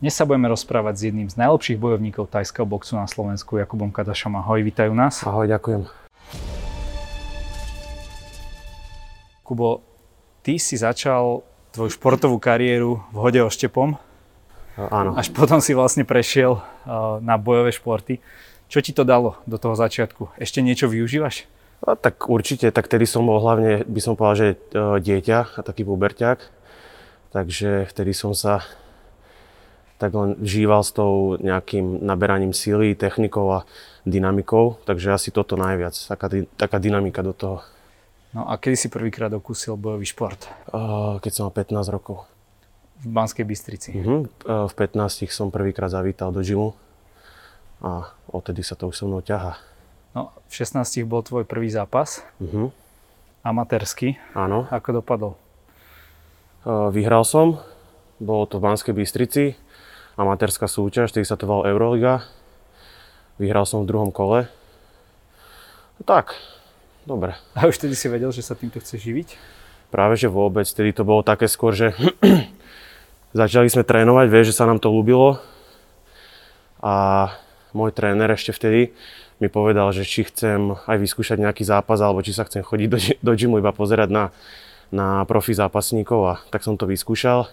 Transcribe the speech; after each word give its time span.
Dnes 0.00 0.16
sa 0.16 0.24
budeme 0.24 0.48
rozprávať 0.48 0.94
s 0.96 1.02
jedným 1.12 1.28
z 1.28 1.36
najlepších 1.36 1.76
bojovníkov 1.76 2.32
tajského 2.32 2.64
boxu 2.64 2.96
na 2.96 3.04
Slovensku, 3.04 3.60
Jakubom 3.60 3.92
Kadašom. 3.92 4.32
Ahoj, 4.32 4.64
vítajú 4.64 4.96
nás. 4.96 5.20
Ahoj, 5.28 5.44
ďakujem. 5.44 5.84
Kubo, 9.44 9.84
ty 10.40 10.56
si 10.56 10.80
začal 10.80 11.44
tvoju 11.76 11.92
športovú 11.92 12.40
kariéru 12.40 13.04
v 13.12 13.16
hode 13.20 13.44
oštepom. 13.44 14.00
Áno. 14.80 15.20
Až 15.20 15.36
potom 15.36 15.60
si 15.60 15.76
vlastne 15.76 16.08
prešiel 16.08 16.64
na 17.20 17.36
bojové 17.36 17.68
športy. 17.68 18.24
Čo 18.72 18.80
ti 18.80 18.96
to 18.96 19.04
dalo 19.04 19.36
do 19.44 19.60
toho 19.60 19.76
začiatku? 19.76 20.32
Ešte 20.40 20.64
niečo 20.64 20.88
využívaš? 20.88 21.44
A 21.84 21.92
tak 21.92 22.24
určite, 22.24 22.72
tak 22.72 22.88
tedy 22.88 23.04
som 23.04 23.28
bol 23.28 23.36
hlavne, 23.36 23.84
by 23.84 24.00
som 24.00 24.16
povedal, 24.16 24.36
že 24.36 24.48
e, 24.48 24.56
dieťa 24.96 25.38
a 25.56 25.60
taký 25.60 25.84
puberťák. 25.84 26.40
Takže 27.36 27.84
vtedy 27.92 28.16
som 28.16 28.32
sa 28.32 28.64
tak 30.00 30.16
len 30.16 30.40
žíval 30.40 30.80
s 30.80 30.96
tou 30.96 31.36
nejakým 31.36 32.00
naberaním 32.00 32.56
síly, 32.56 32.96
technikou 32.96 33.52
a 33.52 33.68
dynamikou, 34.08 34.80
takže 34.88 35.12
asi 35.12 35.28
toto 35.28 35.60
najviac, 35.60 35.92
taká, 35.92 36.32
taká 36.56 36.80
dynamika 36.80 37.20
do 37.20 37.36
toho. 37.36 37.60
No 38.32 38.48
a 38.48 38.56
kedy 38.56 38.76
si 38.80 38.88
prvýkrát 38.88 39.28
okúsil 39.28 39.76
bojový 39.76 40.08
šport? 40.08 40.48
Keď 41.20 41.32
som 41.34 41.52
mal 41.52 41.54
15 41.54 41.92
rokov. 41.92 42.24
V 43.04 43.12
Banskej 43.12 43.44
Bystrici? 43.44 43.90
Uh-huh. 43.92 44.24
Uh, 44.48 44.64
v 44.70 44.74
15 44.76 45.28
som 45.28 45.52
prvýkrát 45.52 45.92
zavítal 45.92 46.32
do 46.32 46.40
gymu 46.40 46.72
a 47.84 48.08
odtedy 48.32 48.64
sa 48.64 48.72
to 48.76 48.88
už 48.88 48.96
so 48.96 49.04
mnou 49.04 49.20
ťaha. 49.20 49.56
No, 50.16 50.32
v 50.48 50.52
16 50.52 51.04
bol 51.04 51.20
tvoj 51.20 51.44
prvý 51.44 51.68
zápas. 51.68 52.24
Uh-huh. 52.40 52.72
Amatérsky. 53.44 54.16
Áno. 54.32 54.64
Ako 54.72 55.00
dopadol? 55.00 55.32
Vyhral 56.92 57.24
som, 57.24 57.56
bolo 58.20 58.44
to 58.44 58.60
v 58.60 58.64
Banskej 58.68 58.92
Bystrici 58.92 59.56
amatérska 60.20 60.68
súťaž, 60.68 61.08
ktorý 61.10 61.24
sa 61.24 61.40
to 61.40 61.48
volal 61.48 61.64
Euroliga. 61.64 62.28
Vyhral 63.40 63.64
som 63.64 63.82
v 63.82 63.88
druhom 63.88 64.12
kole. 64.12 64.52
No 65.96 66.02
tak, 66.04 66.36
dobre. 67.08 67.40
A 67.56 67.64
už 67.64 67.80
tedy 67.80 67.96
si 67.96 68.12
vedel, 68.12 68.28
že 68.28 68.44
sa 68.44 68.52
týmto 68.52 68.84
chce 68.84 69.00
živiť? 69.00 69.40
Práve, 69.88 70.20
že 70.20 70.28
vôbec. 70.28 70.68
Tedy 70.68 70.92
to 70.92 71.08
bolo 71.08 71.24
také 71.24 71.48
skôr, 71.48 71.72
že 71.72 71.96
začali 73.40 73.72
sme 73.72 73.80
trénovať, 73.80 74.26
vieš, 74.28 74.52
že 74.52 74.58
sa 74.60 74.68
nám 74.68 74.76
to 74.76 74.92
ľúbilo. 74.92 75.40
A 76.84 77.28
môj 77.72 77.96
tréner 77.96 78.28
ešte 78.28 78.52
vtedy 78.52 78.92
mi 79.40 79.48
povedal, 79.48 79.88
že 79.96 80.04
či 80.04 80.28
chcem 80.28 80.76
aj 80.84 81.00
vyskúšať 81.00 81.40
nejaký 81.40 81.64
zápas, 81.64 81.96
alebo 82.04 82.20
či 82.20 82.36
sa 82.36 82.44
chcem 82.44 82.60
chodiť 82.60 82.88
do, 82.92 82.98
do 83.00 83.32
gymu 83.32 83.56
iba 83.56 83.72
pozerať 83.72 84.12
na, 84.12 84.24
na 84.92 85.24
profi 85.24 85.56
zápasníkov. 85.56 86.20
A 86.28 86.34
tak 86.52 86.60
som 86.60 86.76
to 86.76 86.84
vyskúšal. 86.84 87.48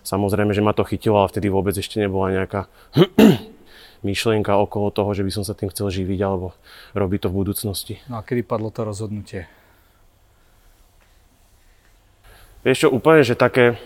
Samozrejme, 0.00 0.56
že 0.56 0.64
ma 0.64 0.72
to 0.72 0.86
chytilo, 0.86 1.20
ale 1.20 1.30
vtedy 1.30 1.52
vôbec 1.52 1.76
ešte 1.76 2.00
nebola 2.00 2.32
nejaká 2.32 2.66
myšlienka 4.06 4.56
okolo 4.56 4.88
toho, 4.90 5.12
že 5.12 5.22
by 5.22 5.32
som 5.32 5.44
sa 5.44 5.52
tým 5.52 5.68
chcel 5.68 5.92
živiť 5.92 6.20
alebo 6.24 6.56
robiť 6.96 7.20
to 7.24 7.28
v 7.28 7.38
budúcnosti. 7.44 7.94
No 8.08 8.20
a 8.20 8.24
kedy 8.24 8.42
padlo 8.44 8.72
to 8.72 8.84
rozhodnutie? 8.84 9.46
Vieš 12.60 12.84
čo, 12.84 12.88
úplne, 12.92 13.24
že 13.24 13.40
také, 13.40 13.80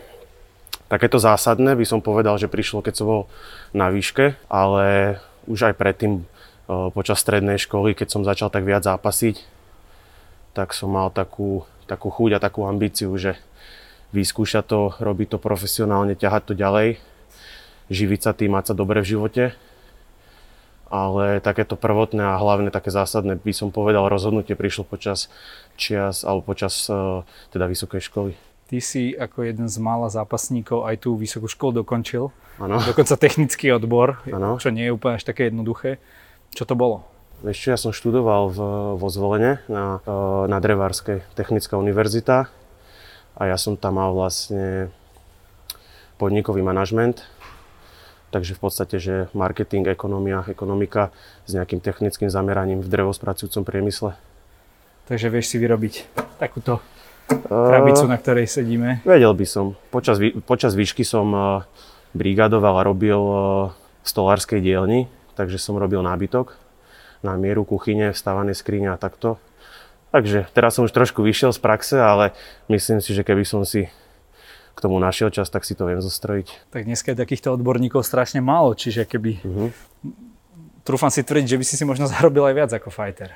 takéto 0.90 1.22
zásadné 1.22 1.78
by 1.78 1.86
som 1.86 2.02
povedal, 2.02 2.34
že 2.42 2.50
prišlo, 2.50 2.82
keď 2.82 2.94
som 2.94 3.06
bol 3.06 3.22
na 3.70 3.86
výške, 3.86 4.34
ale 4.50 5.18
už 5.46 5.70
aj 5.70 5.74
predtým 5.78 6.26
počas 6.66 7.20
strednej 7.20 7.60
školy, 7.60 7.94
keď 7.94 8.08
som 8.10 8.26
začal 8.26 8.48
tak 8.48 8.64
viac 8.64 8.82
zápasiť, 8.82 9.44
tak 10.56 10.72
som 10.72 10.90
mal 10.90 11.12
takú, 11.12 11.66
takú 11.84 12.08
chuť 12.08 12.38
a 12.38 12.42
takú 12.42 12.64
ambíciu, 12.64 13.12
že 13.14 13.36
vyskúšať 14.14 14.64
to, 14.70 14.80
robiť 15.02 15.34
to 15.34 15.38
profesionálne, 15.42 16.14
ťahať 16.14 16.42
to 16.46 16.54
ďalej, 16.54 17.02
živiť 17.90 18.20
sa 18.22 18.32
tým, 18.32 18.54
mať 18.54 18.72
sa 18.72 18.74
dobre 18.78 19.02
v 19.02 19.10
živote. 19.18 19.44
Ale 20.94 21.42
takéto 21.42 21.74
prvotné 21.74 22.22
a 22.22 22.38
hlavne 22.38 22.70
také 22.70 22.94
zásadné 22.94 23.34
by 23.42 23.50
som 23.50 23.74
povedal 23.74 24.06
rozhodnutie 24.06 24.54
prišlo 24.54 24.86
počas 24.86 25.26
čias 25.74 26.22
alebo 26.22 26.54
počas 26.54 26.86
e, 26.86 27.26
teda 27.50 27.66
vysokej 27.66 27.98
školy. 27.98 28.32
Ty 28.70 28.78
si 28.78 29.10
ako 29.10 29.42
jeden 29.42 29.66
z 29.66 29.76
mála 29.82 30.06
zápasníkov 30.06 30.86
aj 30.86 31.02
tú 31.02 31.18
vysokú 31.18 31.50
školu 31.50 31.82
dokončil. 31.82 32.30
Ano. 32.62 32.78
Dokonca 32.78 33.18
technický 33.18 33.74
odbor, 33.74 34.22
ano. 34.30 34.62
čo 34.62 34.70
nie 34.70 34.86
je 34.86 34.94
úplne 34.94 35.18
až 35.18 35.26
také 35.26 35.50
jednoduché. 35.50 35.98
Čo 36.54 36.62
to 36.62 36.78
bolo? 36.78 37.02
Vieš 37.42 37.58
čo, 37.58 37.68
ja 37.74 37.78
som 37.80 37.90
študoval 37.90 38.54
v, 38.54 38.58
vo 38.94 39.08
Zvolene 39.10 39.66
na, 39.66 39.98
e, 40.06 40.14
na 40.46 40.62
Drevárskej 40.62 41.26
technická 41.34 41.74
univerzita 41.74 42.54
a 43.34 43.50
ja 43.50 43.56
som 43.58 43.74
tam 43.74 43.98
mal 43.98 44.14
vlastne 44.14 44.90
podnikový 46.18 46.62
manažment, 46.62 47.26
takže 48.30 48.54
v 48.54 48.60
podstate, 48.62 48.96
že 49.02 49.14
marketing, 49.34 49.90
ekonomia, 49.90 50.46
ekonomika 50.46 51.10
s 51.46 51.54
nejakým 51.54 51.82
technickým 51.82 52.30
zameraním 52.30 52.82
v 52.82 52.88
drevospracujúcom 52.90 53.66
priemysle. 53.66 54.14
Takže 55.04 55.28
vieš 55.28 55.52
si 55.52 55.56
vyrobiť 55.60 55.94
takúto 56.40 56.80
krabicu, 57.28 58.04
uh, 58.06 58.10
na 58.10 58.16
ktorej 58.16 58.48
sedíme? 58.48 59.04
Vedel 59.04 59.34
by 59.36 59.46
som. 59.46 59.76
Počas, 59.92 60.16
počas 60.48 60.72
výšky 60.72 61.04
som 61.04 61.26
uh, 61.34 61.44
brigadoval 62.16 62.80
a 62.80 62.86
robil 62.86 63.20
uh, 63.20 63.36
v 64.00 64.06
stolárskej 64.06 64.64
dielni, 64.64 65.10
takže 65.36 65.60
som 65.60 65.76
robil 65.76 66.00
nábytok 66.00 66.56
na 67.24 67.40
mieru 67.40 67.64
kuchyne, 67.64 68.12
vstávané 68.12 68.52
skrine 68.52 68.92
a 68.92 69.00
takto. 69.00 69.40
Takže 70.14 70.46
teraz 70.54 70.78
som 70.78 70.86
už 70.86 70.94
trošku 70.94 71.26
vyšiel 71.26 71.50
z 71.50 71.58
praxe, 71.58 71.98
ale 71.98 72.30
myslím 72.70 73.02
si, 73.02 73.10
že 73.10 73.26
keby 73.26 73.42
som 73.42 73.66
si 73.66 73.90
k 74.74 74.78
tomu 74.78 75.02
našiel 75.02 75.34
čas, 75.34 75.50
tak 75.50 75.66
si 75.66 75.74
to 75.74 75.90
viem 75.90 75.98
zostrojiť. 75.98 76.70
Tak 76.70 76.86
dneska 76.86 77.10
je 77.10 77.18
takýchto 77.18 77.50
odborníkov 77.50 78.06
strašne 78.06 78.38
málo, 78.38 78.78
čiže 78.78 79.10
keby... 79.10 79.42
Uh-huh. 79.42 79.74
Trúfam 80.86 81.10
si 81.10 81.26
tvrdiť, 81.26 81.46
že 81.50 81.58
by 81.58 81.64
si 81.66 81.74
si 81.74 81.82
možno 81.82 82.06
zarobil 82.06 82.46
aj 82.46 82.54
viac 82.54 82.70
ako 82.70 82.94
fighter. 82.94 83.34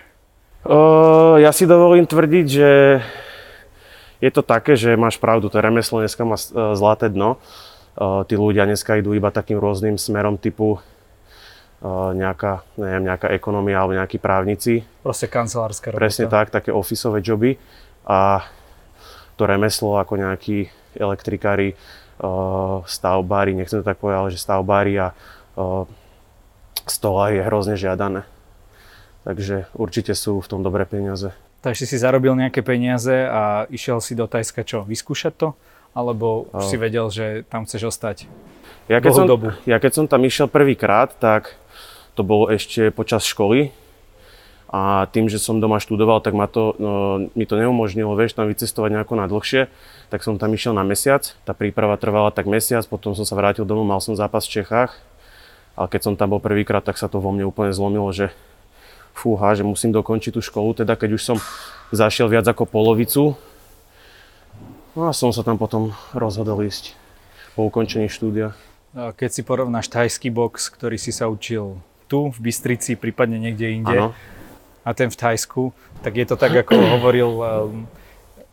Uh, 0.63 1.43
ja 1.43 1.51
si 1.51 1.67
dovolím 1.67 2.07
tvrdiť, 2.07 2.47
že 2.47 2.71
je 4.23 4.31
to 4.31 4.47
také, 4.47 4.79
že 4.79 4.95
máš 4.95 5.19
pravdu, 5.19 5.51
to 5.51 5.59
remeslo 5.59 5.99
dneska 5.99 6.23
má 6.23 6.39
zlaté 6.79 7.11
dno. 7.11 7.43
Uh, 7.99 8.23
tí 8.23 8.39
ľudia 8.39 8.71
dneska 8.71 9.03
idú 9.03 9.19
iba 9.19 9.35
takým 9.35 9.59
rôznym 9.59 9.99
smerom 9.99 10.39
typu 10.39 10.79
nejaká, 11.87 12.67
neviem, 12.75 13.07
nejaká 13.07 13.31
ekonomia 13.31 13.79
alebo 13.79 13.95
nejakí 13.95 14.19
právnici. 14.19 14.83
Proste 15.03 15.31
kancelárska 15.31 15.95
robota. 15.95 16.03
Presne 16.03 16.27
tak, 16.27 16.51
také 16.51 16.75
ofisové 16.75 17.23
joby. 17.23 17.55
A 18.03 18.43
to 19.39 19.47
remeslo 19.47 19.95
ako 20.03 20.19
nejakí 20.19 20.67
elektrikári, 20.99 21.79
stavbári, 22.83 23.55
nechcem 23.55 23.79
to 23.79 23.87
tak 23.87 24.03
povedať, 24.03 24.19
ale 24.19 24.35
že 24.35 24.43
stavbári 24.43 24.95
a 24.99 25.15
stolári 26.91 27.39
je 27.39 27.47
hrozne 27.47 27.77
žiadané. 27.79 28.27
Takže 29.23 29.71
určite 29.79 30.19
sú 30.19 30.43
v 30.43 30.51
tom 30.51 30.67
dobré 30.67 30.83
peniaze. 30.83 31.31
Takže 31.63 31.87
si 31.87 31.95
zarobil 31.99 32.35
nejaké 32.35 32.63
peniaze 32.67 33.27
a 33.29 33.71
išiel 33.71 34.03
si 34.03 34.19
do 34.19 34.27
Tajska 34.27 34.67
čo, 34.67 34.83
vyskúšať 34.83 35.35
to? 35.35 35.49
Alebo 35.95 36.51
už 36.55 36.75
si 36.75 36.77
vedel, 36.79 37.07
že 37.11 37.47
tam 37.47 37.67
chceš 37.67 37.91
ostať 37.95 38.27
ja 38.89 38.99
keď, 39.05 39.13
som, 39.13 39.27
dobu? 39.29 39.53
ja 39.69 39.77
keď 39.77 39.93
som 39.93 40.05
tam 40.09 40.25
išiel 40.25 40.49
prvýkrát, 40.49 41.13
tak 41.21 41.53
to 42.19 42.27
bolo 42.27 42.51
ešte 42.51 42.91
počas 42.91 43.23
školy. 43.23 43.71
A 44.69 45.09
tým, 45.17 45.33
že 45.33 45.41
som 45.41 45.65
doma 45.65 45.81
študoval, 45.81 46.21
tak 46.21 46.37
ma 46.37 46.45
to, 46.45 46.77
no, 46.77 47.25
mi 47.33 47.49
to 47.49 47.57
neumožnilo, 47.57 48.13
vieš, 48.13 48.37
tam 48.37 48.53
vycestovať 48.53 49.01
nejako 49.01 49.17
na 49.17 49.25
dlhšie, 49.25 49.73
tak 50.13 50.21
som 50.21 50.37
tam 50.37 50.53
išiel 50.53 50.77
na 50.77 50.85
mesiac, 50.85 51.25
tá 51.49 51.57
príprava 51.57 51.97
trvala 51.97 52.29
tak 52.29 52.45
mesiac, 52.45 52.85
potom 52.85 53.17
som 53.17 53.25
sa 53.25 53.33
vrátil 53.33 53.65
domov, 53.65 53.89
mal 53.89 54.05
som 54.05 54.13
zápas 54.13 54.45
v 54.45 54.61
Čechách, 54.61 54.93
ale 55.73 55.89
keď 55.89 56.01
som 56.05 56.15
tam 56.21 56.37
bol 56.37 56.41
prvýkrát, 56.45 56.85
tak 56.85 57.01
sa 57.01 57.09
to 57.09 57.17
vo 57.17 57.33
mne 57.33 57.49
úplne 57.49 57.73
zlomilo, 57.73 58.13
že 58.13 58.29
fúha, 59.17 59.57
že 59.57 59.65
musím 59.65 59.89
dokončiť 59.97 60.37
tú 60.37 60.45
školu, 60.45 60.85
teda 60.85 61.01
keď 61.01 61.17
už 61.17 61.23
som 61.25 61.37
zašiel 61.89 62.29
viac 62.29 62.45
ako 62.45 62.69
polovicu, 62.69 63.41
no 64.93 65.09
a 65.09 65.17
som 65.17 65.33
sa 65.33 65.41
tam 65.41 65.57
potom 65.57 65.97
rozhodol 66.13 66.61
ísť 66.61 66.93
po 67.57 67.65
ukončení 67.73 68.13
štúdia. 68.13 68.53
Keď 68.93 69.31
si 69.33 69.41
porovnáš 69.41 69.89
tajský 69.89 70.29
box, 70.29 70.69
ktorý 70.69 71.01
si 71.01 71.09
sa 71.09 71.25
učil 71.33 71.81
tu 72.09 72.33
v 72.33 72.39
Bystrici, 72.49 72.97
prípadne 72.97 73.37
niekde 73.37 73.69
inde 73.69 73.93
ano. 73.93 74.17
a 74.83 74.91
ten 74.97 75.13
v 75.13 75.17
Tajsku, 75.21 75.77
tak 76.01 76.17
je 76.17 76.25
to 76.25 76.41
tak, 76.41 76.57
ako 76.65 76.73
hovoril 76.99 77.31
um, 77.37 77.45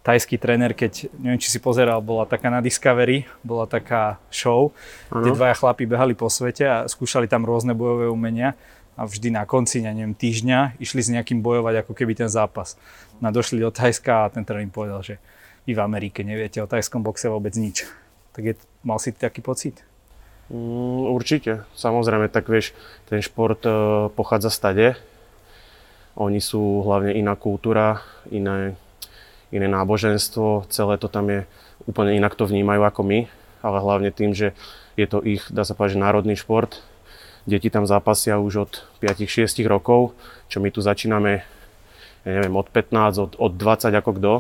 tajský 0.05 0.37
tréner, 0.37 0.77
keď, 0.77 1.09
neviem, 1.17 1.41
či 1.41 1.49
si 1.49 1.57
pozeral, 1.57 2.03
bola 2.03 2.29
taká 2.29 2.53
na 2.53 2.61
Discovery, 2.61 3.25
bola 3.41 3.65
taká 3.65 4.21
show, 4.29 4.75
ano. 5.09 5.23
kde 5.23 5.31
dvaja 5.33 5.55
chlapi 5.57 5.89
behali 5.89 6.13
po 6.13 6.29
svete 6.29 6.67
a 6.67 6.77
skúšali 6.85 7.25
tam 7.25 7.47
rôzne 7.47 7.73
bojové 7.73 8.11
umenia 8.11 8.53
a 8.95 9.03
vždy 9.07 9.33
na 9.33 9.43
konci, 9.43 9.81
neviem, 9.81 10.15
týždňa 10.15 10.77
išli 10.77 11.01
s 11.03 11.09
nejakým 11.11 11.39
bojovať, 11.39 11.83
ako 11.83 11.91
keby 11.97 12.15
ten 12.15 12.29
zápas. 12.31 12.77
No 13.17 13.31
došli 13.31 13.59
do 13.63 13.71
Tajska 13.71 14.27
a 14.27 14.31
ten 14.31 14.43
tréner 14.43 14.67
im 14.67 14.71
povedal, 14.71 15.01
že 15.03 15.15
vy 15.65 15.73
v 15.73 15.81
Amerike 15.81 16.21
neviete 16.21 16.61
o 16.61 16.69
tajskom 16.69 17.01
boxe 17.01 17.25
vôbec 17.25 17.57
nič. 17.57 17.89
Tak 18.37 18.43
je, 18.45 18.53
mal 18.85 19.01
si 19.01 19.09
taký 19.11 19.41
pocit? 19.41 19.81
Mm, 20.45 21.09
určite, 21.09 21.65
samozrejme, 21.73 22.29
tak 22.29 22.45
vieš, 22.45 22.77
ten 23.09 23.17
šport 23.25 23.65
e, 23.65 23.71
pochádza 24.13 24.53
stade. 24.53 24.93
Oni 26.13 26.37
sú 26.37 26.85
hlavne 26.85 27.17
iná 27.17 27.33
kultúra, 27.33 28.05
iné, 28.29 28.77
iné 29.49 29.67
náboženstvo, 29.67 30.69
celé 30.69 31.01
to 31.01 31.09
tam 31.09 31.27
je 31.33 31.41
úplne 31.89 32.13
inak 32.15 32.37
to 32.37 32.45
vnímajú 32.45 32.81
ako 32.85 33.01
my, 33.03 33.19
ale 33.65 33.77
hlavne 33.81 34.09
tým, 34.13 34.31
že 34.31 34.53
je 34.95 35.05
to 35.09 35.19
ich, 35.25 35.43
dá 35.51 35.65
sa 35.65 35.75
povedať, 35.75 35.99
národný 35.99 36.37
šport. 36.37 36.79
Deti 37.45 37.69
tam 37.69 37.85
zápasia 37.85 38.41
už 38.41 38.53
od 38.69 38.71
5-6 39.01 39.65
rokov, 39.69 40.17
čo 40.49 40.61
my 40.61 40.69
tu 40.73 40.81
začíname, 40.81 41.45
ja 42.25 42.31
neviem, 42.41 42.55
od 42.57 42.69
15, 42.69 43.21
od, 43.21 43.31
od 43.37 43.51
20 43.53 43.93
ako 43.93 44.11
kto. 44.17 44.33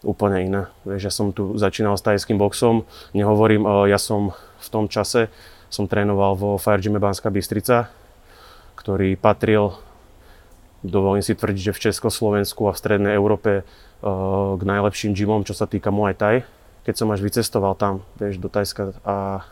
Úplne 0.00 0.38
iné. 0.46 0.62
Vieš, 0.86 1.02
ja 1.02 1.12
som 1.12 1.34
tu 1.34 1.58
začínal 1.58 1.98
s 1.98 2.06
tajským 2.06 2.38
boxom, 2.40 2.86
nehovorím, 3.12 3.66
ja 3.90 3.98
som 3.98 4.32
v 4.60 4.68
tom 4.68 4.84
čase, 4.86 5.32
som 5.72 5.88
trénoval 5.88 6.36
vo 6.36 6.50
Fire 6.60 6.84
Gym 6.84 7.00
Banská 7.00 7.32
Bystrica, 7.32 7.88
ktorý 8.76 9.16
patril, 9.16 9.74
dovolím 10.84 11.24
si 11.24 11.32
tvrdiť, 11.32 11.72
že 11.72 11.76
v 11.76 11.82
Československu 11.90 12.68
a 12.68 12.76
v 12.76 12.80
Strednej 12.80 13.14
Európe 13.16 13.64
k 14.56 14.62
najlepším 14.64 15.12
gymom, 15.12 15.44
čo 15.44 15.52
sa 15.52 15.68
týka 15.68 15.92
Muay 15.92 16.16
Thai 16.16 16.44
keď 16.84 16.94
som 16.96 17.12
až 17.12 17.20
vycestoval 17.20 17.76
tam, 17.76 18.02
vieš, 18.16 18.40
do 18.40 18.48
Tajska 18.48 18.96
a 19.04 19.44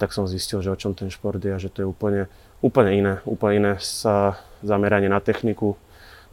tak 0.00 0.10
som 0.16 0.26
zistil, 0.26 0.64
že 0.64 0.72
o 0.72 0.80
čom 0.80 0.96
ten 0.96 1.12
šport 1.12 1.38
je 1.38 1.52
a 1.52 1.62
že 1.62 1.70
to 1.70 1.84
je 1.84 1.86
úplne, 1.86 2.26
úplne 2.64 2.90
iné, 2.96 3.14
úplne 3.28 3.54
iné 3.62 3.72
sa 3.78 4.40
zameranie 4.64 5.06
na 5.06 5.22
techniku, 5.22 5.78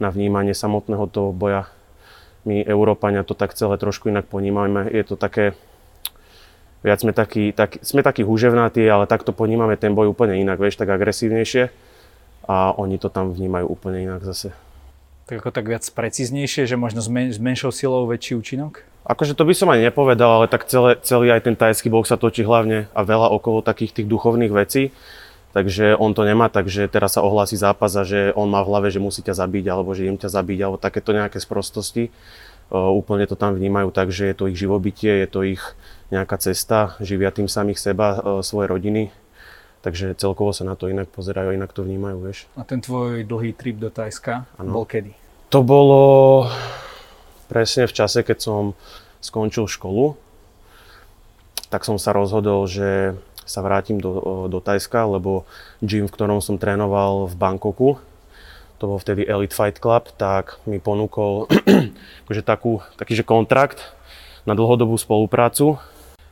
na 0.02 0.10
vnímanie 0.10 0.56
samotného 0.56 1.06
toho 1.06 1.30
boja. 1.30 1.68
My, 2.48 2.64
Európania, 2.64 3.22
to 3.22 3.36
tak 3.36 3.52
celé 3.52 3.76
trošku 3.76 4.08
inak 4.08 4.24
ponímame. 4.24 4.88
Je 4.88 5.04
to 5.04 5.14
také, 5.20 5.52
viac 6.80 6.98
sme 7.00 7.12
takí, 7.12 7.52
tak, 7.52 7.80
sme 7.84 8.00
takí 8.00 8.24
húževnatí, 8.24 8.84
ale 8.88 9.04
takto 9.04 9.36
ponímame 9.36 9.76
ten 9.76 9.92
boj 9.92 10.12
úplne 10.12 10.40
inak, 10.40 10.56
vieš, 10.56 10.80
tak 10.80 10.88
agresívnejšie 10.88 11.68
a 12.48 12.74
oni 12.74 12.96
to 12.96 13.12
tam 13.12 13.30
vnímajú 13.30 13.66
úplne 13.68 14.04
inak 14.04 14.24
zase. 14.24 14.50
Tak 15.30 15.46
ako 15.46 15.50
tak 15.54 15.70
viac 15.70 15.86
precíznejšie, 15.86 16.66
že 16.66 16.74
možno 16.74 16.98
s, 16.98 17.06
men- 17.06 17.30
s 17.30 17.38
menšou 17.38 17.70
silou 17.70 18.02
väčší 18.10 18.34
účinok? 18.34 18.82
Akože 19.06 19.38
to 19.38 19.46
by 19.46 19.54
som 19.54 19.70
ani 19.70 19.86
nepovedal, 19.86 20.42
ale 20.42 20.46
tak 20.50 20.66
celé, 20.66 20.98
celý 21.06 21.30
aj 21.30 21.46
ten 21.46 21.54
tajský 21.54 21.86
box 21.86 22.10
sa 22.10 22.18
točí 22.18 22.42
hlavne 22.42 22.90
a 22.90 23.00
veľa 23.06 23.30
okolo 23.32 23.62
takých 23.62 24.02
tých 24.02 24.10
duchovných 24.10 24.50
vecí. 24.50 24.90
Takže 25.50 25.98
on 25.98 26.14
to 26.14 26.22
nemá, 26.22 26.46
takže 26.46 26.86
teraz 26.86 27.18
sa 27.18 27.26
ohlási 27.26 27.58
zápas 27.58 27.90
a 27.98 28.06
že 28.06 28.30
on 28.38 28.46
má 28.46 28.62
v 28.62 28.70
hlave, 28.70 28.88
že 28.94 29.02
musí 29.02 29.18
ťa 29.18 29.34
zabiť, 29.34 29.66
alebo 29.66 29.90
že 29.98 30.06
im 30.06 30.14
ťa 30.14 30.30
zabiť, 30.30 30.58
alebo 30.62 30.78
takéto 30.78 31.10
nejaké 31.10 31.42
sprostosti. 31.42 32.14
Úplne 32.70 33.26
to 33.26 33.34
tam 33.34 33.58
vnímajú 33.58 33.90
tak, 33.90 34.14
že 34.14 34.30
je 34.30 34.34
to 34.38 34.46
ich 34.46 34.58
živobytie, 34.58 35.26
je 35.26 35.28
to 35.28 35.42
ich 35.42 35.62
nejaká 36.14 36.38
cesta, 36.38 36.94
živia 37.02 37.34
tým 37.34 37.50
samých 37.50 37.82
seba, 37.82 38.18
svoje 38.46 38.70
rodiny. 38.70 39.02
Takže 39.80 40.12
celkovo 40.14 40.52
sa 40.52 40.62
na 40.62 40.76
to 40.76 40.92
inak 40.92 41.08
pozerajú, 41.08 41.56
inak 41.56 41.72
to 41.72 41.82
vnímajú, 41.82 42.16
vieš. 42.20 42.38
A 42.54 42.62
ten 42.68 42.84
tvoj 42.84 43.24
dlhý 43.24 43.56
trip 43.56 43.80
do 43.80 43.88
Tajska 43.88 44.44
ano. 44.60 44.70
bol 44.70 44.84
kedy? 44.84 45.16
To 45.50 45.64
bolo 45.64 46.02
presne 47.50 47.90
v 47.90 47.96
čase, 47.96 48.22
keď 48.22 48.38
som 48.38 48.62
skončil 49.18 49.66
školu, 49.66 50.14
tak 51.72 51.82
som 51.82 51.98
sa 51.98 52.14
rozhodol, 52.14 52.70
že 52.70 53.18
sa 53.42 53.66
vrátim 53.66 53.98
do, 53.98 54.46
do 54.46 54.62
Tajska, 54.62 55.10
lebo 55.10 55.42
gym, 55.82 56.06
v 56.06 56.14
ktorom 56.14 56.38
som 56.38 56.54
trénoval 56.54 57.26
v 57.26 57.34
Bangkoku, 57.34 57.98
to 58.80 58.88
bol 58.88 58.96
vtedy 58.96 59.28
Elite 59.28 59.52
Fight 59.52 59.76
Club, 59.76 60.08
tak 60.16 60.56
mi 60.64 60.80
ponúkol 60.80 61.44
akože 62.24 62.42
takú, 62.42 62.80
taký 62.96 63.12
že 63.12 63.28
kontrakt 63.28 63.92
na 64.48 64.56
dlhodobú 64.56 64.96
spoluprácu. 64.96 65.76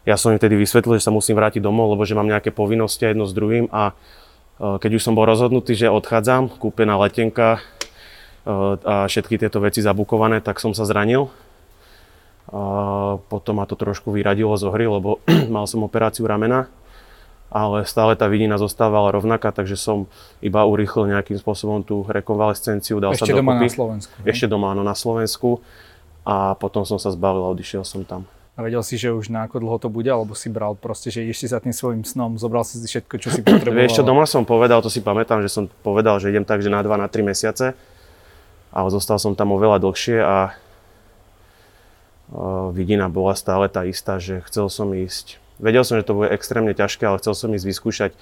Ja 0.08 0.16
som 0.16 0.32
im 0.32 0.40
vtedy 0.40 0.56
vysvetlil, 0.56 0.96
že 0.96 1.06
sa 1.06 1.12
musím 1.12 1.36
vrátiť 1.36 1.60
domov, 1.60 1.92
lebo 1.92 2.08
že 2.08 2.16
mám 2.16 2.24
nejaké 2.24 2.48
povinnosti 2.48 3.04
jedno 3.04 3.28
s 3.28 3.36
druhým 3.36 3.68
a 3.68 3.92
e, 3.92 4.80
keď 4.80 4.96
už 4.96 5.04
som 5.04 5.12
bol 5.12 5.28
rozhodnutý, 5.28 5.76
že 5.76 5.92
odchádzam, 5.92 6.56
kúpená 6.56 6.96
letenka, 6.96 7.60
a 8.48 9.04
všetky 9.04 9.36
tieto 9.36 9.60
veci 9.60 9.84
zabukované, 9.84 10.40
tak 10.40 10.56
som 10.56 10.72
sa 10.72 10.88
zranil. 10.88 11.28
A 12.48 13.20
potom 13.28 13.60
ma 13.60 13.68
to 13.68 13.76
trošku 13.76 14.08
vyradilo 14.08 14.56
zo 14.56 14.72
hry, 14.72 14.88
lebo 14.88 15.20
mal 15.54 15.68
som 15.68 15.84
operáciu 15.84 16.24
ramena, 16.24 16.72
ale 17.48 17.84
stále 17.88 18.12
tá 18.14 18.28
vidina 18.28 18.60
zostávala 18.60 19.12
rovnaká, 19.12 19.52
takže 19.52 19.76
som 19.76 20.04
iba 20.44 20.64
urýchlil 20.68 21.08
nejakým 21.12 21.40
spôsobom 21.40 21.80
tú 21.80 22.04
rekonvalescenciu, 22.04 23.00
dal 23.00 23.16
Ešte 23.16 23.32
sa 23.32 23.40
doma 23.40 23.56
dokopy. 23.56 23.64
na 23.64 23.72
Slovensku. 23.72 24.12
Ne? 24.20 24.26
Ešte 24.28 24.46
doma, 24.46 24.66
áno, 24.76 24.82
na 24.84 24.96
Slovensku. 24.96 25.64
A 26.28 26.52
potom 26.60 26.84
som 26.84 27.00
sa 27.00 27.08
zbavil 27.08 27.40
a 27.40 27.48
odišiel 27.56 27.88
som 27.88 28.04
tam. 28.04 28.28
A 28.52 28.60
vedel 28.60 28.82
si, 28.84 29.00
že 29.00 29.14
už 29.14 29.32
na 29.32 29.48
ako 29.48 29.64
dlho 29.64 29.78
to 29.80 29.88
bude, 29.88 30.10
alebo 30.10 30.36
si 30.36 30.52
bral 30.52 30.76
proste, 30.76 31.08
že 31.08 31.24
ideš 31.24 31.40
si 31.40 31.46
za 31.48 31.62
tým 31.62 31.72
svojim 31.72 32.02
snom, 32.04 32.36
zobral 32.36 32.66
si 32.68 32.76
si 32.76 32.84
všetko, 32.84 33.14
čo 33.16 33.32
si 33.32 33.40
potreboval? 33.46 33.80
Vieš 33.80 33.96
čo, 33.96 34.04
doma 34.04 34.28
som 34.28 34.44
povedal, 34.44 34.84
to 34.84 34.92
si 34.92 35.00
pamätám, 35.00 35.40
že 35.40 35.48
som 35.48 35.64
povedal, 35.80 36.20
že 36.20 36.28
idem 36.28 36.44
tak, 36.44 36.60
že 36.60 36.68
na 36.68 36.84
2, 36.84 36.90
na 37.00 37.08
3 37.08 37.22
mesiace 37.24 37.72
ale 38.72 38.88
zostal 38.92 39.16
som 39.16 39.32
tam 39.32 39.56
oveľa 39.56 39.80
dlhšie 39.80 40.18
a 40.20 40.52
vidina 42.76 43.08
bola 43.08 43.32
stále 43.32 43.72
tá 43.72 43.88
istá, 43.88 44.20
že 44.20 44.44
chcel 44.44 44.68
som 44.68 44.92
ísť. 44.92 45.40
Vedel 45.58 45.82
som, 45.82 45.99
že 45.99 46.06
to 46.06 46.14
bude 46.14 46.31
extrémne 46.31 46.70
ťažké, 46.75 47.02
ale 47.06 47.19
chcel 47.19 47.34
som 47.34 47.55
ísť 47.55 47.66
vyskúšať 47.66 48.12